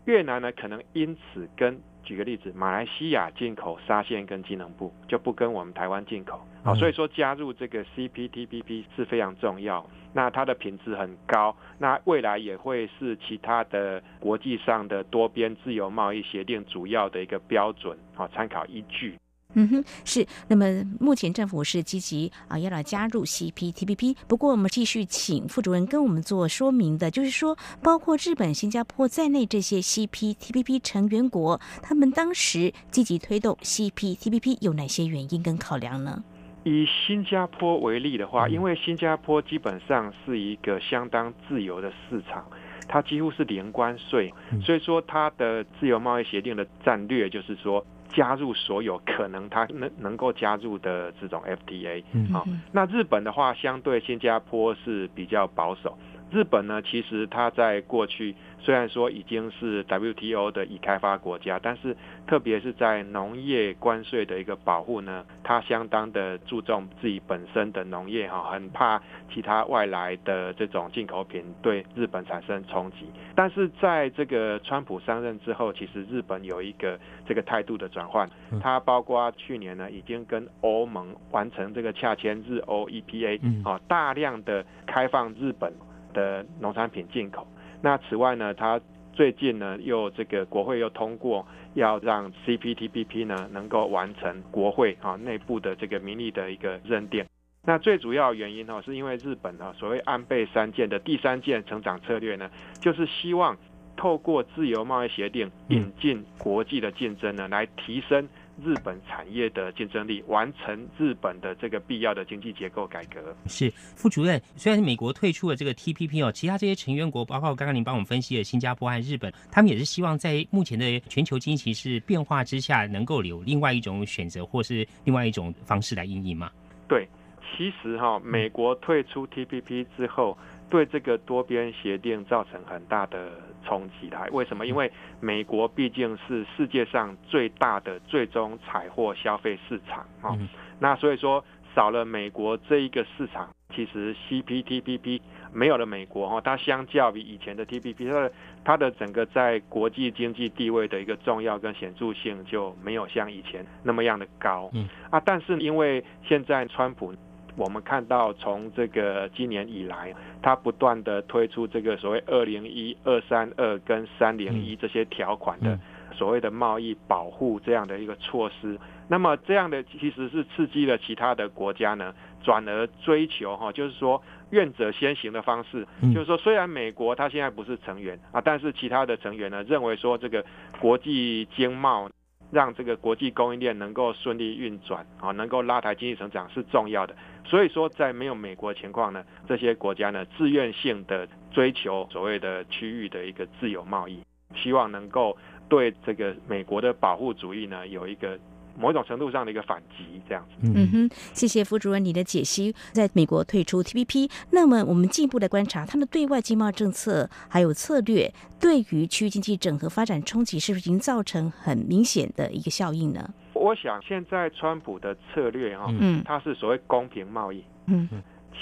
[0.04, 9.84] 越南呢，可能因此跟举个例子，马来西亚进口纱线跟机能布就不跟我们台湾进口，好，所以说加入这个 CPTPP 是非常重要。
[10.12, 19.16] 那它的品质很高，那未来也会是其他的国际上的多边自由贸易协定主要的一个标准好参考依据。
[19.54, 20.26] 嗯哼，是。
[20.48, 20.64] 那么
[21.00, 24.16] 目前政府是积极啊要来加入 CPTPP。
[24.28, 36.22] 不过我们继续请副主任跟我们做说明的，就是说，包括日本、新加坡在内这些 CPTPP 成员国，他们当时积极推动 CPTPP 有哪些原因跟考量呢？
[36.62, 42.44] 以新加坡为例的话，因为新加坡基本上是一个相当自由的市场，
[42.86, 44.32] 它几乎是零关税，
[44.62, 47.84] 所以说它的自由贸易协定的战略就是说。
[48.12, 55.96] 加入所有可能他能能够加入的这种 FTA，好，那日本的话相对新加坡是比较保守。
[56.30, 73.06] 日本呢，其实它在过去虽然说已经是 WTO 的已开发国家，但是特别是在农业关税的一个保护呢，它相当的注重自己本身的农业哈，很怕其他外来的这种进口品对日本产生冲击。
[73.34, 78.28] 但是在这个川普上任之后，其实日本有一个这个态度的转换，
[78.62, 85.72] 它包括去年呢已经跟欧盟完成这个洽签日欧 EPA，啊，大量的开放日本。
[86.12, 87.46] 的农产品进口。
[87.82, 88.80] 那此外呢，它
[89.12, 97.24] 最近呢又这个国会又通过要让 CPTPP 呢能够完成国会啊内部的这个民意的一个认定。
[97.62, 103.56] 那最主要原因呢，是因为日本呢所谓安倍三件的第三件成长策略呢，就是希望
[103.96, 108.28] 透过自由贸易协定引进国际的竞争呢，来提升。
[108.64, 113.34] 日本产业的竞争力，完成日本的这个必要的经济结构改革。
[113.46, 126.50] 是副主任，虽然美国退出了这个 TPP 哦，其他这些成员国，包括刚刚您帮我们分析的新加坡和日本，他们也是希望在目前的全球经济是变化之下，能够有另外一种选择，或是另外一种方式来应应嘛？
[126.88, 127.08] 对，
[127.40, 130.36] 其实哈，美国退出 TPP 之后。
[130.70, 133.32] 对这个多边协定造成很大的
[133.64, 134.66] 冲击来，为什么？
[134.66, 140.36] 因为美国毕竟是世界上最大的最终采货消费市场啊，
[140.78, 141.44] 那所以说
[141.74, 145.20] 少了美国这一个市场，其实 CPTPP
[145.52, 148.32] 没有了美国哈，它相较于以前的 TPP，它的
[148.64, 154.88] 它的整个在国际经济地位的一个重要跟显著性就没有像以前那么样的高，嗯。
[155.10, 157.14] 啊，但是因为现在川普。
[157.56, 165.78] 我们看到，从这个今年以来，它不断的推出这个所谓二零一、二三二跟三零一这些条款的
[166.12, 168.78] 所谓的贸易保护这样的一个措施。
[169.08, 175.84] 那么这样的其实是刺激了其他的国家呢，转而追求哈，就是说愿者先行的方式。
[176.14, 180.44] 就是说，虽然美国它现在不是成员啊，但是其他的成员呢，认为说这个
[180.80, 182.08] 国际经贸
[182.52, 187.14] 让这个国际供应链能够顺利运转啊，能够拉抬经济成长是重要的。
[187.50, 194.20] 所以说，在没有美国情况呢，这些国家呢，自愿性的追求所谓的区域的一个自由贸易，
[194.54, 195.36] 希望能够
[195.68, 198.38] 对这个美国的保护主义呢，有一个
[198.78, 200.54] 某种程度上的一个反击，这样子。
[200.62, 202.72] 嗯哼，谢谢副主任你的解析。
[202.92, 213.28] 在美国退出 TPP，那么我们进一步的观察，它的对外经贸政策还有策略，对于区域经济整合发展冲击，是不是已经造成很明显的一个效应呢？
[213.60, 217.62] 我想现在川普的策略哈，嗯，它是所谓公平贸易。
[217.86, 218.08] 嗯，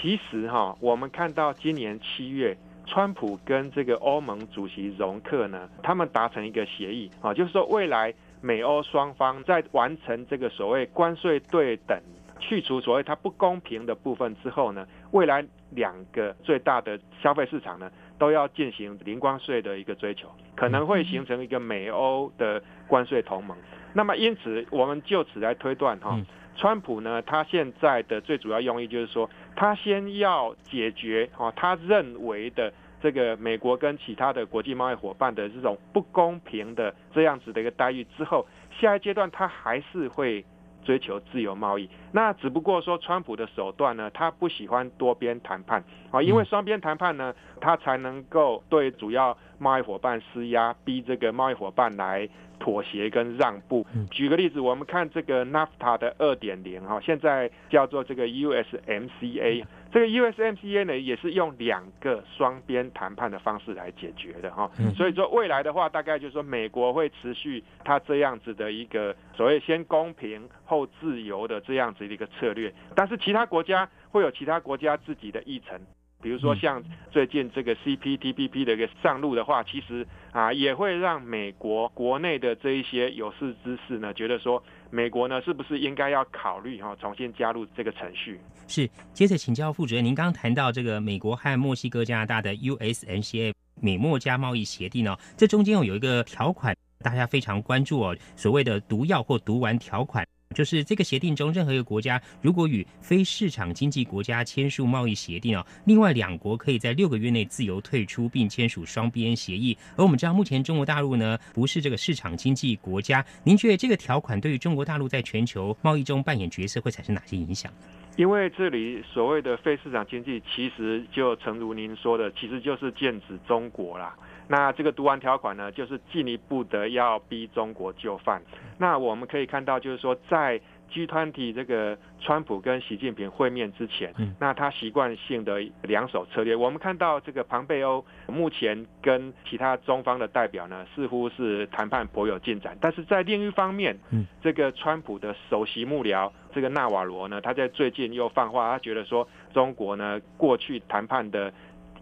[0.01, 8.13] 其实哈，我们看到今年七月，川普跟这个欧盟主席容克呢，他们达成一个协议啊，就是说未来。
[8.41, 12.01] 美欧双方在完成这个所谓关税对等、
[12.39, 23.57] 去除所谓它不公平的部分之后呢，未来两个最大的消费市场呢，都要进行零关税的一个追求，可能会形成一个美欧的关税同盟。
[23.93, 26.19] 那么因此，我们就此来推断哈，
[26.57, 32.73] 川普呢，他现在的最主要用意就是说，他先要解决哈，他认为的。
[33.01, 40.45] 这个美国跟其他的国际贸易伙伴的这种不公平的这样子的一个待遇之后，下一阶段他还是会
[40.85, 41.89] 追求自由贸易。
[42.13, 52.29] 那只不过说，川普的手段呢，他不喜欢多边谈判啊，因为双边谈判呢，他才能够对主要贸易伙伴施压，逼这个贸易伙伴来。
[52.61, 53.87] 妥协跟让步。
[54.11, 59.65] 举个例子，我们看这个 NAFTA 的二点零哈，现在叫做这个 USMCA。
[59.91, 64.71] 这个 USMCA 呢，也是用两个双边谈判的方式来解决的哈。
[64.97, 75.81] 所以说未来的话，大概就是说美国会持续它这样子的一个所谓先公平后自由的这样子的一个策略，但是其他国家会有其他国家自己的议程。
[76.21, 76.83] 比如说像
[77.13, 84.61] 最近这个 CPTPP 的一个上路的话，其实啊也会让美国国内的这一些有识之士呢，觉得说
[84.91, 88.41] 美国呢是不是应该要考虑哈重新加入这个程序？
[88.67, 88.89] 是。
[89.13, 100.27] 接着请教副主任，您刚刚谈到这个美国和墨西哥、加拿大的 USMCA 美墨加贸易协定呢，这中间有有一个条款，大家非常关注哦，所谓的毒药或毒丸条款。
[100.55, 109.77] 就是这个协定中，任何一个国家如果与非市场经济国家签署贸易协定啊，另外两国可以在六个月内自由退出，并签署双边协议。
[109.97, 117.71] 而我们知道，目前中国大陆呢不是这个市场经济国家，您觉得这个条款对于中国大陆在全球贸易中扮演角色会产生哪些影响？
[118.17, 124.17] 因为这里所谓的非市场经济，其实就诚如您说的，其实就是剑指中国啦。
[124.49, 128.43] 那这个读完条款呢，就是进一步的要逼中国就范。
[128.79, 136.57] 那我们可以看到，就是说在 G 团体这个川普跟习近平会面之前，那他习惯性的两手策略。
[136.57, 142.75] 我们看到这个庞贝欧目前跟其他中方的代表呢，似乎是谈判颇有进展。
[142.81, 143.99] 但是在另一方面，
[144.41, 151.53] 这个川普的首席幕僚这个纳瓦罗呢，他在最近又放话，他觉得说中国呢过去谈判的。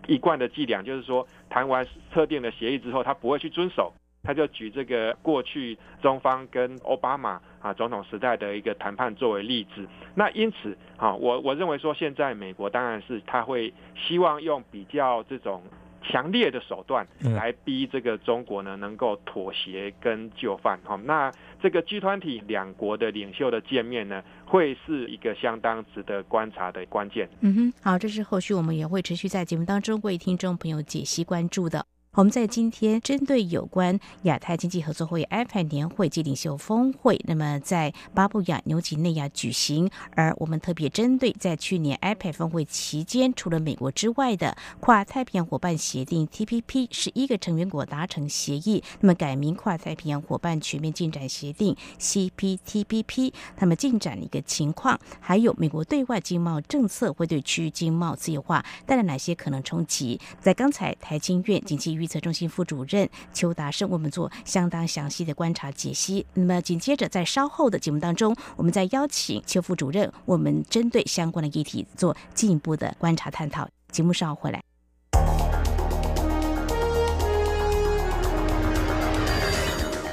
[0.07, 3.93] 一贯的伎俩就是说，谈完特定的协议之后，他不会去遵守。
[4.23, 9.87] 他就举这个过去中方跟奥巴马啊总统时代的一个谈判作为例子。
[10.17, 15.63] 那因此，啊，我我认为说，现在美国当然是他会希望用比较这种。
[16.09, 20.79] 强烈的手段来逼这个中国呢，能够妥协跟就范。
[20.85, 27.29] 哈，那这个 G 团体两国的领袖的见面呢，会是一个相当值得观察的关键。
[27.41, 31.85] 嗯哼，好，这是后续我们也会持续在节目当中为听众朋友解析关注的。
[32.17, 39.91] 我们在今天针对有关亚太经济合作会 （APEC） 年会及领袖峰会，那么在巴布亚纽几内亚举行。
[40.15, 60.19] 而我们特别针对在去年 APEC 峰会期间，除了美国之外的跨太平洋伙伴协定 （TPP） 十一个成员国达成协议，那么改名跨太平洋伙伴全面进展协定 （CPTPP），那么进展的一个情况，还有美国对外经贸政策会对区域经贸自由化带来哪些可能冲击？
[60.41, 66.25] 在刚才台经院经济预预测中心副主任邱达胜为我们做相当详细的观察解析。
[66.35, 73.69] 那么紧接着在稍后的节目当中，我们再邀请邱副主任，我们针对相关的议题做进一步的观察探讨。
[73.91, 74.63] 节目稍后回来。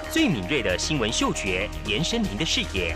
[0.09, 2.95] 最敏锐的新闻嗅觉，延伸您的视野，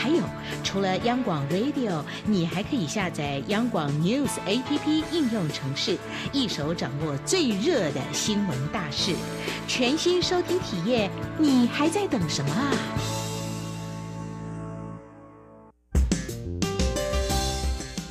[0.00, 0.22] 还有，
[0.62, 5.98] 除了央广 Radio，你还可以下载央广 News APP 应用程式，
[6.32, 9.12] 一手掌握最热的新闻大事，
[9.66, 12.70] 全新收听体验，你还在等什么啊？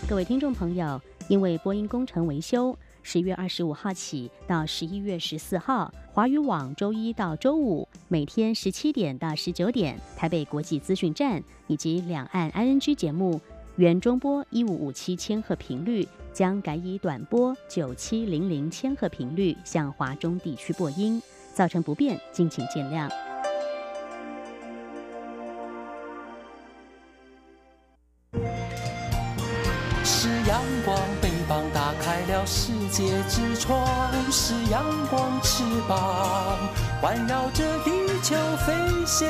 [0.09, 2.77] 各位听众朋友，因为播音工程维修。
[3.09, 13.39] 十月二十五号起到十一月十四号，华语网周一到周五每天十七点到十九点，台北国际资讯站以及两岸 ING 节目
[13.77, 23.09] 原中波一五五七千赫频率将改以短波九七零零千赫频率向华中地区播音，造成不便，敬请见谅。
[30.03, 31.26] 是阳光。
[32.49, 33.85] 世界之窗，
[34.31, 36.57] 是阳光翅膀，
[37.01, 37.91] 环绕着地
[38.23, 38.35] 球
[38.65, 38.73] 飞
[39.05, 39.27] 翔。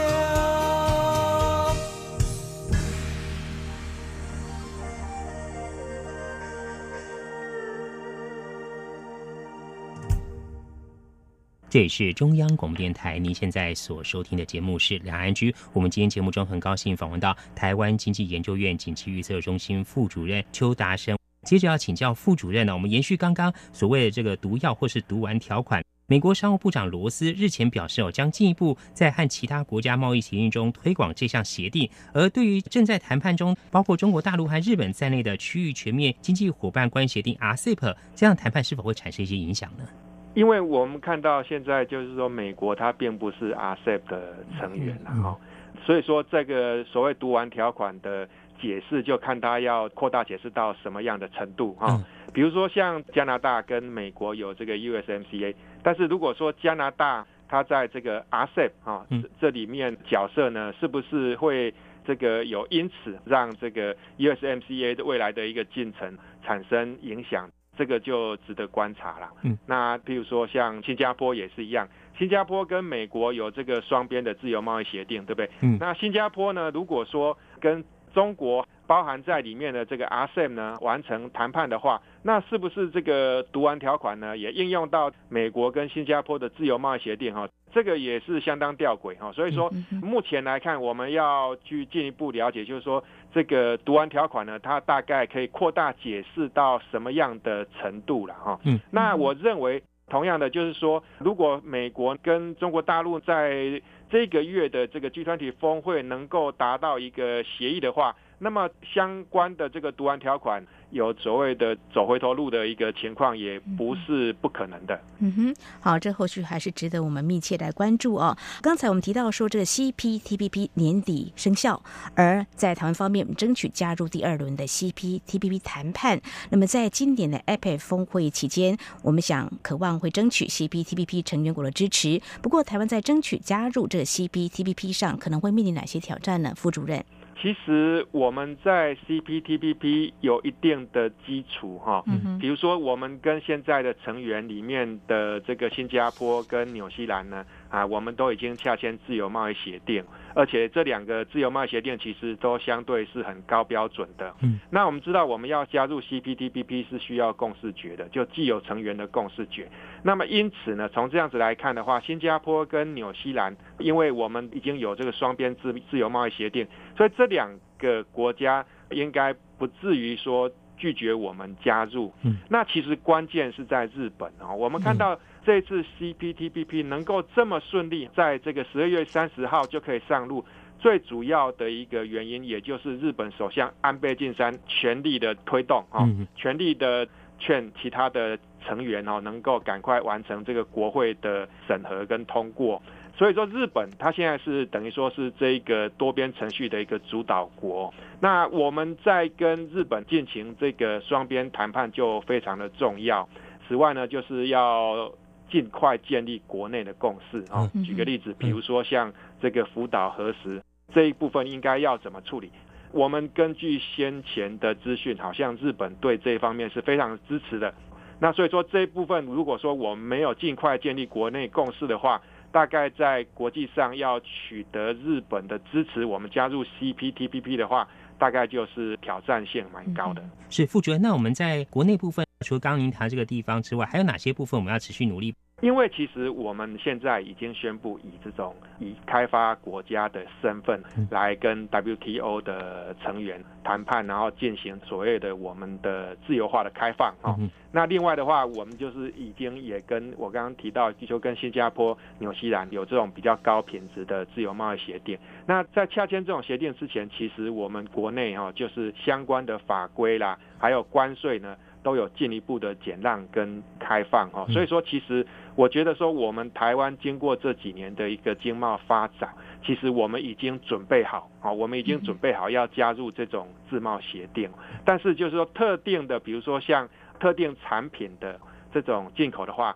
[11.70, 15.54] 这里是中央广播电台，您现在所收听的节目是两岸居。
[15.74, 21.17] 我们今天节目中很高兴访问到台湾经济研究院景气预测中心副主任邱达生。
[21.48, 31.90] 接着要请教副主任呢，我们延续刚刚所谓的这个毒药或是毒丸条款，美国商务部长罗斯日前表示哦，将进一步在和其他国家贸易协定中推广这项协定。
[32.14, 39.86] 而对于正在谈判中包括中国大陆和日本在内的区域全面经济伙伴关系协定 RCEP，这样谈判是否会产生一些影响呢？
[40.34, 45.38] 因为我们看到现在就是说，美国它并不是 RCEP 的成员了哈，
[45.86, 48.28] 所以说这个所谓毒丸条款的。
[48.60, 52.02] 解释就看他要扩大解释到什么样的程度哈，
[52.34, 59.06] 比如说像加拿大跟美国有这个 USMCA，但是如果说加拿大它在这个 RCEP 哈
[59.40, 61.74] 这里面角色呢，是不是会
[62.06, 67.50] 这个有因此让这个 USMCA 的未来的一个进程产生影响？
[67.78, 69.30] 这个就值得观察了。
[69.44, 71.88] 嗯，那譬如说像新加坡也是一样，
[72.18, 75.50] 新加坡跟美国有这个双边的自由贸易协定，对不对？
[75.62, 77.86] 嗯，那新加坡呢，如果说跟
[78.18, 87.32] 中国包含在里面的这个 RCEP 呢，完成谈判的话，那是不是这个读完条款呢，也应用到美国跟新加坡的自由贸易协定？
[87.32, 89.32] 哈，这个也是相当吊诡哈。
[89.34, 98.60] 所以说，目前来看，我们要去进一步了解，就是说这个读完条款呢，它大概可以扩大解释到什么样的程度了哈。
[98.64, 103.80] 嗯，那我认为，同样的就是说，如果美国跟中国大陆在
[104.10, 110.66] 这个月的这个集团体峰会能够达到一个协议的话，那么相关的这个读完条款。
[110.92, 115.00] 有所谓的走回头路的一个情况，也不是不可能的。
[115.20, 118.38] 嗯哼，好，这后续还是值得我们密切来关注哦。
[118.62, 121.82] 刚才我们提到说，这个 CPTPP 年底生效，
[122.16, 126.22] 而在台湾方面争取加入第二轮的 CPTPP 谈判。
[126.50, 132.22] 那么在今年的 APEC 峰会期间，我们想渴望会争取 CPTPP 成员国的支持。
[132.42, 136.54] 不过，台湾在争取加入这个 CPTPP 上，可能会面临哪些挑战呢？
[136.56, 137.04] 副主任。
[137.42, 142.04] 其实我们在 CPTPP 有一定的基础哈，
[142.40, 147.46] 比如说我们跟现在的成员里面的这个新加坡跟纽西兰呢。
[147.70, 150.02] 啊，我们都已经洽签自由贸易协定，
[150.38, 154.32] 而且这两个自由贸易协定其实都相对是很高标准的。
[154.42, 159.68] 嗯，那我们知道我们要加入 CPTPP 是需要共识决的，就既有成员的共识决。
[160.04, 172.14] 那么因此呢，从这样子来看的话，新加坡跟纽西兰，因为我们已经有这个双边自自由贸易协定，所以这两个国家应该不至于说拒绝我们加入。
[172.22, 175.20] 嗯，那其实关键是在日本啊，我们看到。
[175.48, 180.44] 这次 CPTPP 能够这么顺利，在这个十二月三十号就可以上路，
[180.78, 187.08] 最主要的一个原因，也就是日本首相安倍晋三全力的推动啊，全力的
[187.40, 192.84] 劝其他的成员哦，能够赶快完成这个国会的审核跟通过。
[193.18, 197.94] 所以说日本它现在是等于说是这个多边程序的一个主导国。
[198.20, 203.30] 那我们在跟日本进行这个双边谈判就非常的重要。
[203.66, 205.10] 此外呢，就是要
[205.50, 207.70] 尽快建立国内的共识啊。
[207.86, 210.62] 举个例子，比如说像这个福岛核实
[210.94, 212.52] 这一部分应该要怎么处理？
[212.92, 217.74] 我们根据先前的资讯，好像日本对这一方面是非常支持的。
[218.20, 222.20] 那所以说这一部分，如果说我们没有尽快建立国内共识的话，
[222.52, 227.88] 大概在国际上要取得日本的支持，我们加入 CPTPP 的话，
[228.18, 230.24] 大概就是挑战性蛮高的。
[230.50, 235.34] 是副主任，那我们在国内部分，除了刚刚您谈这个地方之外，还有哪些部分我们要持续努力？
[235.62, 240.80] 因为其实我们现在已经宣布以这种以开发国家的身份
[241.10, 247.36] 来跟 WTO 的成员谈判，然后进行所谓的我们的自由化的开放啊。
[247.72, 255.18] 那另外的话，我们就是已经也跟我刚刚提到，就跟新加坡、纽西兰有这种比较高品质的自由贸易协定。
[255.48, 261.58] 那在洽签这种协定之前，其实我们国内哈就是相关的法规啦，还有关税呢。
[261.84, 265.26] 都有进一步的减让跟开放哦，所以说其实
[265.56, 274.50] 我觉得说我们台湾经过这几年的一个经贸发展，其实我们已经准备好啊，我们已经准备好要加入这种自贸协定，
[274.84, 276.88] 但是就是说特定的，比如说像
[277.20, 278.40] 特定产品的
[278.74, 279.76] 这种进口的话，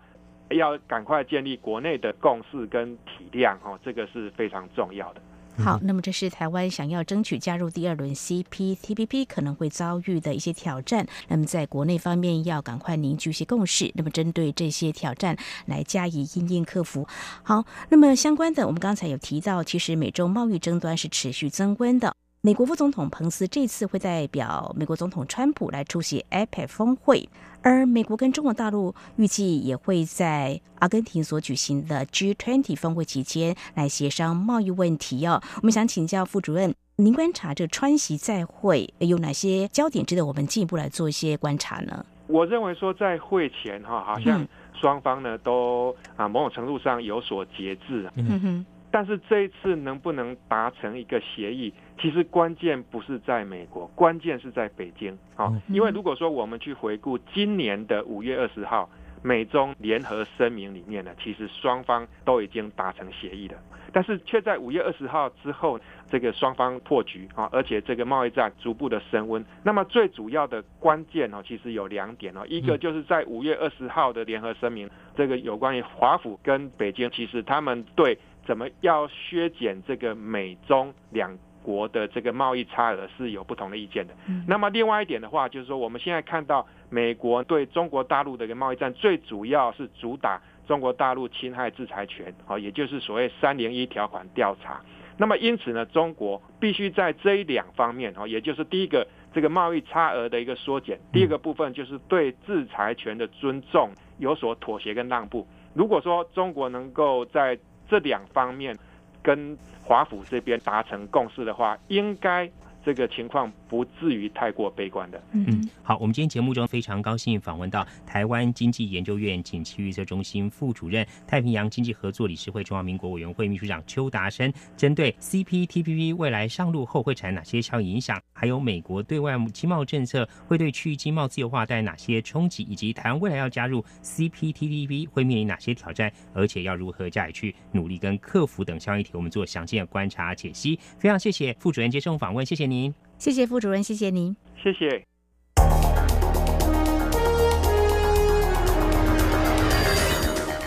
[0.50, 5.22] 要赶快建立国内的共识跟体量哦，这个是非常重要的。
[5.58, 11.06] 好，那么这是台湾想要争取加入第二轮 CPTPP 可能会遭遇的一些挑战。
[11.28, 17.08] 那么在国内方面要赶快凝聚一些共识，那么针对这些挑战来加以应应克服。
[17.44, 22.16] 好，那么相关的，我们刚才有提到，其实美洲贸易争端是持续增温的。
[22.44, 27.30] 美国副总统彭斯这次会代表美国总统川普来出席 APEC 峰会，
[27.64, 35.42] 而美国跟中国大陆预计也会在阿根廷所举行的 G20 峰会期间来协商贸易问题哦。
[35.58, 42.06] 我们想请教副主任，您观察这川习再会有哪些焦点值得我们进一步来做一些观察呢？
[42.28, 44.48] 我认为说在会前哈，好像
[44.80, 48.10] 双方呢都啊某种程度上有所节制。
[48.16, 48.66] 嗯哼。
[48.94, 55.54] 但是这一次能不能达成一个协议，其实关键不是在美国，关键是在北京啊。
[55.68, 58.90] 因为如果说我们去回顾今年的五月二十号
[59.22, 63.58] 美中联合声明里面呢，其实双方都已经达成协议了，
[63.94, 69.46] 但是却在五月二十号之后，这个双方破局啊，而且这个贸易战逐步的升温。
[69.64, 78.18] 那么最主要的关键哦，其实有两点哦，一个就是在五月二十号的联合声明，这个有关于华府跟北京，其实他们对。
[78.44, 84.14] 怎么要削减这个美中两国的这个贸易差额是有不同的意见的。
[84.48, 94.82] 那么另外一点的话，就是说我们现在看到美国对中国大陆的一个贸易战，最主要是主打中国大陆侵害制裁权，好，也就是所谓三零一条款调查。
[95.18, 105.46] 那么因此呢，中国必须在这一两方面，哦，也就是第一个这个贸易差额的一个缩减，第二个部分就是对制裁权的尊重有所妥协跟让步。
[105.74, 107.58] 如果说中国能够在
[107.88, 108.78] 这两方面
[109.22, 112.50] 跟华府这边达成共识的话，应该。
[112.84, 115.22] 这个情况不至于太过悲观的。
[115.34, 140.80] 嗯，好，我们今天节目中非常高兴访问到台湾经济研究院景气预测中心副主任、太平洋经济合作理事会中华民国委员会秘书长邱达生，针对 CPTPP 未来上路后会产生哪些效应影响，还有美国对外经贸政策会对区域经贸自由化带来哪些冲击，以及台湾未来要加入 CPTPP 会面临哪些挑战，而且要如何加以去努力跟克服等相关议题，我们做详尽的观察解析。
[140.98, 142.71] 非常谢谢副主任接受访问，谢谢。
[142.72, 145.06] 您谢谢副主任，谢谢您，谢谢。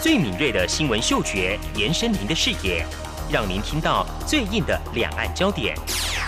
[0.02, 2.84] 最敏锐的新闻嗅觉，延伸您的视野，
[3.32, 5.74] 让您听到最硬的两岸焦点。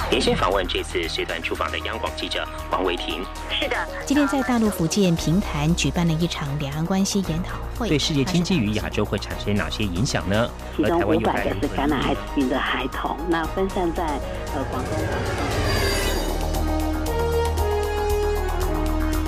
[0.09, 3.25] 连线访问这次随团出访的央广记者黄维婷。
[3.51, 10.49] 是的，今天在大陆福建平潭举办了一场两岸关系研讨会，对世界经济与亚洲会产生哪些影响呢？
[10.77, 14.05] 其中五百个是感染艾滋病的孩童，那分散在
[14.55, 14.93] 呃广东。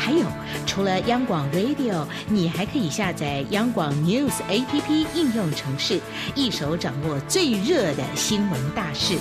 [0.00, 0.24] 还有，
[0.66, 6.00] 除了央广 Radio，你还可以下载央广 News APP 应用程式，
[6.34, 9.18] 一手掌握最热的新闻大事，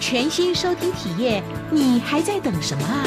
[0.00, 3.04] 全新收听体验，你还在等什么啊？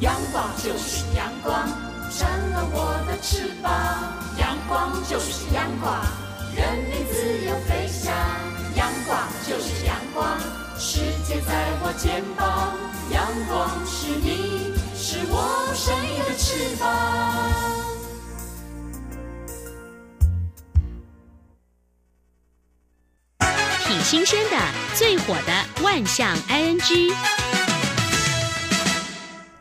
[0.00, 1.68] 阳光就是阳光，
[2.10, 3.70] 成了我的翅膀。
[4.40, 6.00] 阳光就是阳光，
[6.56, 8.10] 任你自由飞翔。
[8.74, 10.67] 阳光就是阳光。
[10.80, 12.72] 世界在我肩膀，
[13.10, 16.86] 阳光是你，是我生命的翅膀。
[23.88, 24.56] 挺新鲜的，
[24.94, 27.12] 最火的万象 ING。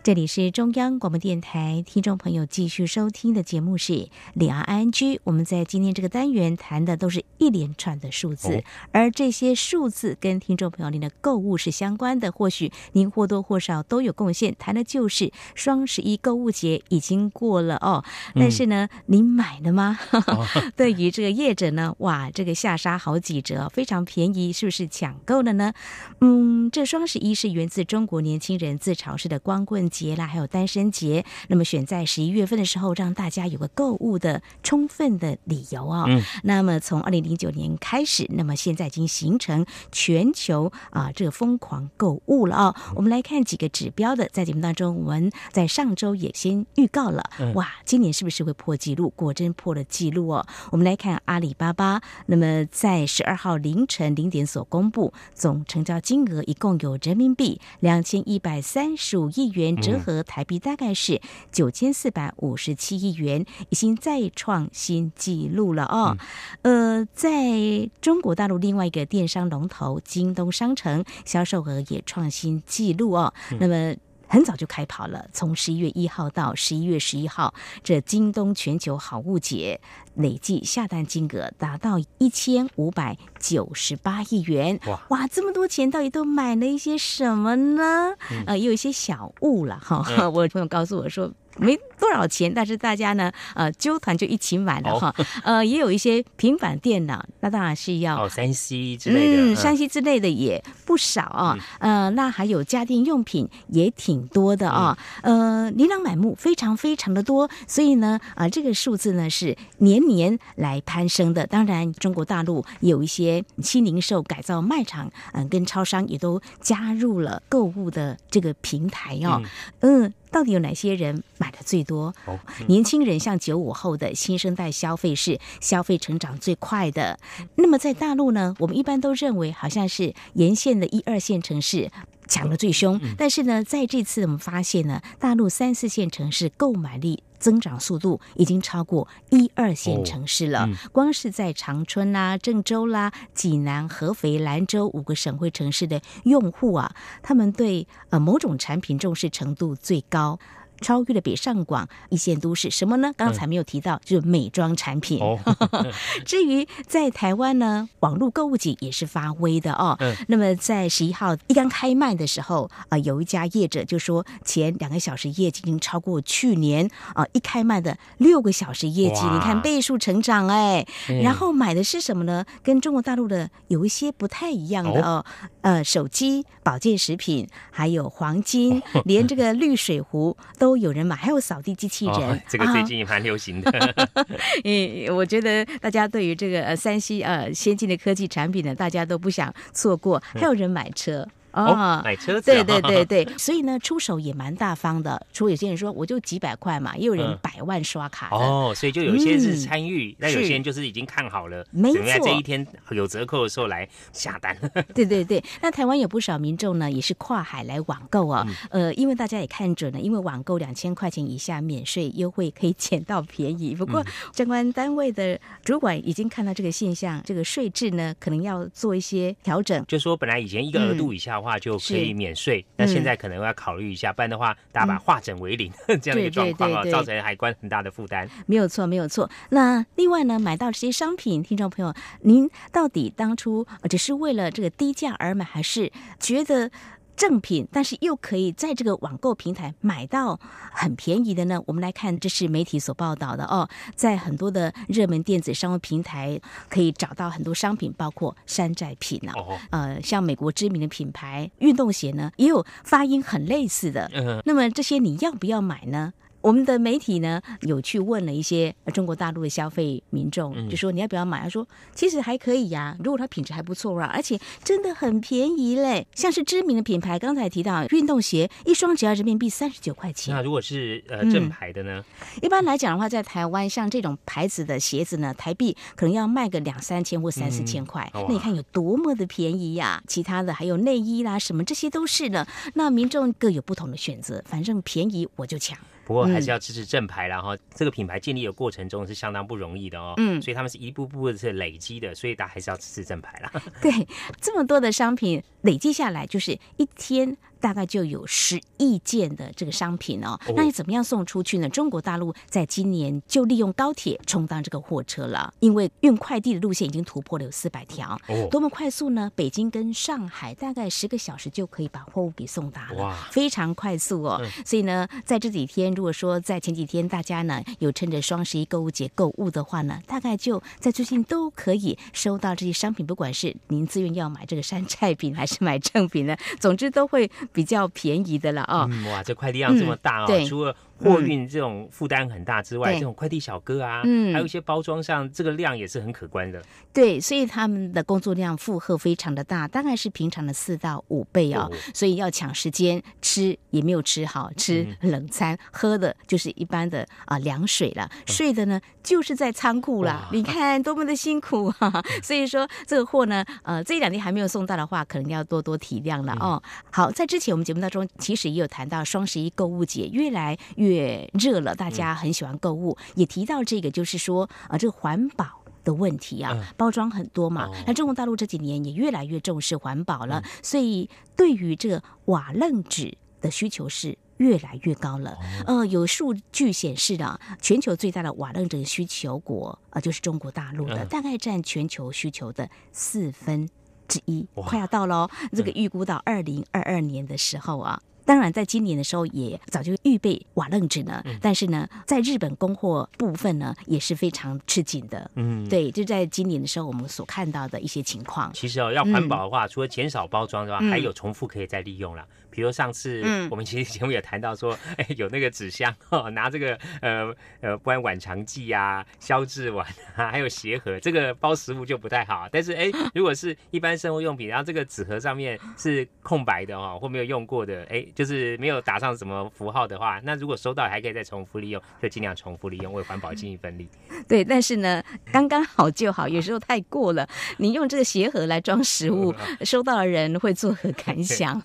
[0.08, 5.20] 这里是中央广播电台，听众朋友继续收听的节目是两岸安居。
[5.26, 14.56] 我们在今天这个单元谈的都是一连串的数字，而这些数字跟听众朋友您的购物是相关的，或许您或多或少都有贡献。
[14.58, 18.02] 谈的就是双十一购物节已经过了哦，
[18.34, 20.00] 但是呢，您买了吗？
[20.78, 25.74] 对于这个业者呢，哇，这个下杀好几折，非常便宜，是不是抢购了呢？
[26.22, 36.22] 嗯，这双十一是源自中国年轻人自嘲式的光棍节啦，还有单身节，那么选在十一月份的时候，让大家有个购物的充分的理由啊、嗯。
[36.44, 47.54] 那么从二零零九年开始，那么现在已经形成全球啊这个疯狂购物了啊、我们来看几个指标的，在节目当中，我们在上周也先预告了，嗯。
[47.56, 49.10] 哇，今年是不是会破纪录？
[49.16, 50.46] 果真破了纪录哦。
[50.72, 61.22] 我们来看阿里巴巴，那么在十二号凌晨零点所公布，总成交金额一共有人民币两千一百三十五亿元，折合台币大概是
[61.52, 66.18] 九千四百五十七亿元，已经再创新纪录了哦。
[66.64, 73.34] 呃，在中国大陆另外一个电商龙头京东商城，销售额也创新纪录哦。
[73.60, 73.96] 那么。
[74.28, 77.54] 很早就开跑了，从十一月一号到十一月十一号，
[77.84, 79.80] 这京东全球好物节
[80.16, 84.80] 累计下单金额达到一千五百九十八亿元。
[84.88, 88.14] 哇哇，这么多钱到底都买了一些什么呢？
[88.32, 90.06] 嗯呃，也有一些小物了哈。
[90.10, 91.32] 嗯 我朋友告诉我说。
[91.58, 95.14] 没多少钱，但是大家呢，呃，揪团就一起买了哈。
[95.44, 101.58] 呃，也有一些平板电脑，那当然是要哦，山西之类的，嗯，山西之类的也不少啊。
[101.80, 104.98] 呃，那还有家电用品也挺多的啊。
[105.24, 107.50] 呃，琳琅满目，非常非常的多。
[107.68, 111.48] 所以呢，啊、这个数字呢是年年来攀升的。
[111.48, 119.42] 当然，中国大陆有一些新零售改造卖场，嗯、跟超商也都加入了购物的这个平台哦。
[119.80, 122.14] 嗯到底有哪些人买的最多？
[122.26, 127.18] 哦年轻人像九五后的新生代消费是消费成长最快的。
[127.56, 131.90] 那么在大陆呢，我们一般都认为好像是沿线的一二线城市。
[132.28, 140.64] 抢得最凶，但是呢，在这次我们发现呢，大陆三四线城市购买力增长速度已经超过一二线城市了。
[140.64, 150.40] 哦嗯光是在长春啦、郑州啦、济南、合肥、兰州五个省会城市的用户啊，他们对呃某种产品重视程度最高。
[150.82, 153.12] 超越了北上广一线都市，什么呢？
[153.16, 155.20] 刚才没有提到，就是美妆产品。
[155.20, 155.38] 哦
[156.26, 159.96] 至于在台湾呢，网络购物节也是发威的哦。
[160.00, 170.86] 嗯那么在十一号一刚开卖的时候，啊、有一家业者就说，前两个小时业绩已经超过去年啊、一开卖的六个小时业绩，你看倍数成长哎。
[171.10, 172.44] 嗯然后买的是什么呢？
[172.64, 175.24] 跟中国大陆的有一些不太一样的哦，
[175.62, 182.16] 呃，手机、保健食品，还有黄金，连这个滤水壶都有人买，还有扫地机器人。
[182.16, 183.72] 哦， 这个啊最近也蛮流行的。
[184.66, 190.22] 嗯，我觉得大家对于这个呃三 C 呃先进的科技产品呢，大家都不想错过。
[190.34, 191.28] 还有人买车。
[191.66, 195.26] 哦买车子啊对对对对， 所以呢，出手也蛮大方的。
[195.34, 198.36] 除了有些人说我就几百块嘛，也有人嗯百万刷卡的。
[198.36, 204.56] 哦，所以就有一些是嗯参与，那有些人就是已经看好了，没准备在这一天有折扣的时候来下单。
[204.94, 208.46] 对对对，那台湾有不少民众呢，也是跨海来网购啊。
[208.48, 213.74] 嗯呃，因为大家也看准了，因为网购两千块钱以下免税优惠可以捡到便宜。
[213.76, 219.84] 不过，嗯相关单位的主管已经看到这个现象，这个税制呢可能要做一些调整。
[219.88, 222.60] 就说本来以前一个额度以下话就可以免税。
[222.60, 225.72] 嗯那现在可能要考虑一下，不然的话，大家把化整为零、
[226.02, 228.30] 这样的一个状况啊，造成海关很大的负担。
[228.46, 229.30] 没有错，没有错。
[229.50, 236.70] 那另外呢，买到这些商品，听众朋友，您到底当初呃只是为了这个低价而买，还是觉得？
[237.18, 240.40] 正品，但是又可以在这个网购平台买到
[240.72, 241.60] 很便宜的呢？
[241.66, 246.40] 我们来看，这是媒体所报道的哦，在很多的热门电子商务平台
[246.70, 254.10] 可以找到很多商品，包括山寨品啊，哦，呃，像美国知名的品牌运动鞋呢，也有发音很类似的。
[254.14, 256.14] 嗯那么这些你要不要买呢？
[256.42, 261.42] 我们的媒体呢有去问了一些呃中国大陆的消费民众，嗯就说你要不要买？
[261.42, 266.06] 他说其实还可以呀、如果它品质还不错啊，而且真的很便宜嘞。
[266.14, 270.34] 像是知名的品牌，刚才提到运动鞋，一双只要人民币三十九块钱。
[270.36, 272.04] 那如果是呃嗯正牌的呢？
[272.42, 278.10] 一般来讲的话，在台湾像这种牌子的鞋子呢，台币可能要卖个两三千或三四千块。
[278.14, 282.48] 嗯那你看有多么的便宜呀、其他的还有内衣啦，什么这些都是的。
[282.74, 285.78] 那民众各有不同的选择，反正便宜我就抢。
[286.08, 290.14] 不过还嗯是要支持正牌然后、这个品牌建立的过程中是相当不容易的哦。
[290.16, 293.52] 嗯所以他们是一步步的是累积的，所以大家还是要支持正牌啦。
[293.84, 293.92] 对，
[294.40, 300.40] 这么多的商品累积下来，就是一天大概就有十亿件的这个商品哦。
[300.48, 301.68] 哦那你怎么样送出去呢？
[301.70, 309.32] 中国大陆在今年就利用高铁充当这个货车了，因为运快递的路线已经突破了有四百条，哦多么快速呢？
[309.36, 314.40] 北京跟上海大概十个小时就可以把货物给送达了，非常快速哦。
[314.42, 328.88] 嗯所以呢，在这几天，如果说在前几天大家呢有趁着双十一购物节购物的话呢，大概就在最近都可以收到这些商品，不管是您自愿要买这个山寨品还是买正品呢，总之都会比较便宜的了哦。
[328.92, 336.62] 嗯，哇，这快递量这么大哦，嗯对除了货运这种负担很大之外，对这种快递小哥啊，嗯还有一些包装上这个量也是很可观的。
[336.94, 341.70] 对，所以他们的工作量负荷非常的大，大概是平常的四到五倍哦。
[341.72, 350.28] 哦所以要抢时间吃也没有吃好，吃冷餐，喝的就是一般的啊、凉水了，睡的呢就是在仓库啦。
[350.32, 352.04] 你看多么的辛苦啊！
[352.24, 356.62] 所以说这个货呢，呃，这两天还没有送到的话，可能要多多体谅了哦。
[356.92, 360.87] 好，在之前我们节目当中其实也有谈到双十一购物节越来越
[361.34, 365.46] 热了，大家很喜欢购物，也提到这个就是说啊、这个环保。
[365.84, 367.70] 的问题啊，包装很多嘛。
[367.86, 374.18] 那中国大陆这几年也越来越重视环保了，所以对于这个瓦楞纸的需求是。
[374.38, 375.36] 越来越高了，
[375.66, 383.68] 呃，有数据显示啊，全球最大的瓦楞纸需求国啊、呃就是中国大陆的，嗯大概占全球需求的四分
[384.08, 385.28] 之一，快要到喽。
[385.54, 388.00] 这个预估到二零二二年的时候啊。
[388.28, 395.32] 当然，在今年的时候也早就预备瓦楞纸呢，但是呢，在日本供货部分呢也是非常吃紧的。
[395.36, 395.68] 嗯，。
[395.70, 398.52] 对，就在今年的时候，我们所看到的一些情况。
[398.54, 402.28] 其实哦，要环保的话，除了减少包装的话，嗯还有重复可以再利用啦。
[402.58, 407.32] 比如上次嗯我们其实节目也谈到说， 哎，有那个纸箱 哦，拿这个呃
[407.62, 409.86] 呃，不然晚肠剂啊、消滞丸
[410.16, 412.50] 啊， 还有鞋盒，这个包食物就不太好。
[412.52, 423.88] 但是哎，如果是一般生活用品，然后这个纸盒上面是空白的哦，或没有用过的，哎，就是没有打上什么符号的话，那如果收到还可以再重复利用，就尽量重复利用，为环保尽一份力。
[424.28, 427.30] 对，但是呢，刚刚好就好，有时候太过了。
[427.58, 429.32] 你用这个鞋盒来装食物，
[429.62, 431.62] 收到的人会作何感想？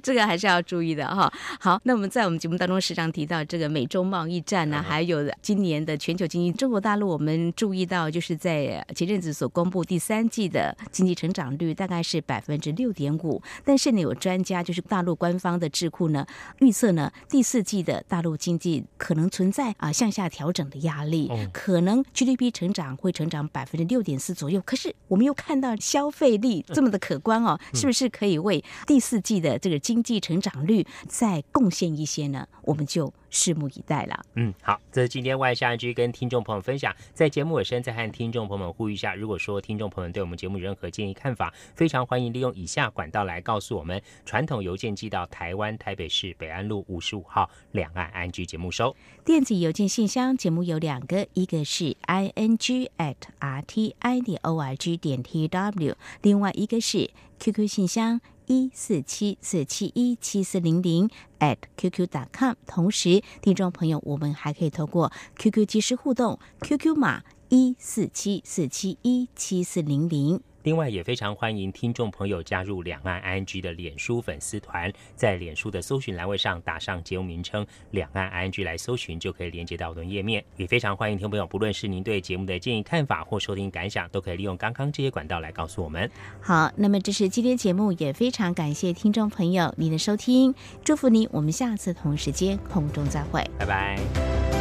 [0.00, 1.32] 这个还是要注意的哈。
[1.60, 16.26] 好，那我们在我们节目当中时常提到这个美洲贸易战呢、还有今年的全球经济，中国大陆我们注意到，就是在前阵子所公布第三季的经济成长率大概是百分之六点五，但是呢，有专家就是大陆官方的智库呢
[16.60, 24.60] 预测呢，第四季的大陆经济可能存在啊向下调整的压力，哦可能 GDP 成长会成长百分之六点四左右。
[24.64, 32.46] 可是我们又看到消费力这么的可观哦，是不是可以为第四季的这个经济成长率再贡献一些呢？
[32.62, 34.24] 我们就拭目以待了。
[34.34, 44.00] 嗯，好，这是今天外下居跟听众朋友分享，在节目尾声再和听众朋友们呼吁一下，如果说听众朋友们对我们节目任何建议看法，非常欢迎利用以下管道来告诉我们。
[44.24, 48.94] 传统邮件寄到台湾台北市北安路五十五号两岸安居节目收。
[49.24, 57.68] 电子邮件信箱节目有两个，一个是 i n g at r t i 点 o r g 点 t w，另外一个是 QQ
[57.68, 58.20] 信箱
[58.52, 62.52] 一四七四七一七四零零 at qq.com，。
[62.66, 70.42] 同时，听众朋友，我们还可以透过 QQ 即时互动，QQ 码一四七四七一七四零零。
[70.62, 80.44] 另外，也非常欢迎听众朋友加入两岸 ING 的脸书粉丝团，在脸书的搜寻栏位上打上节目名称“两岸 ING” 来搜寻，就可以连接到我们页面。
[80.56, 86.08] 也非常欢迎听众朋友，不论是您对节目的建议、看法或收听感想，都可以利用刚刚这些管道来告诉我们。
[86.40, 90.54] 好，那么这是今天节目，也非常感谢听众朋友您的收听，
[90.84, 94.51] 祝福您，我们下次同时间空中再会，拜拜。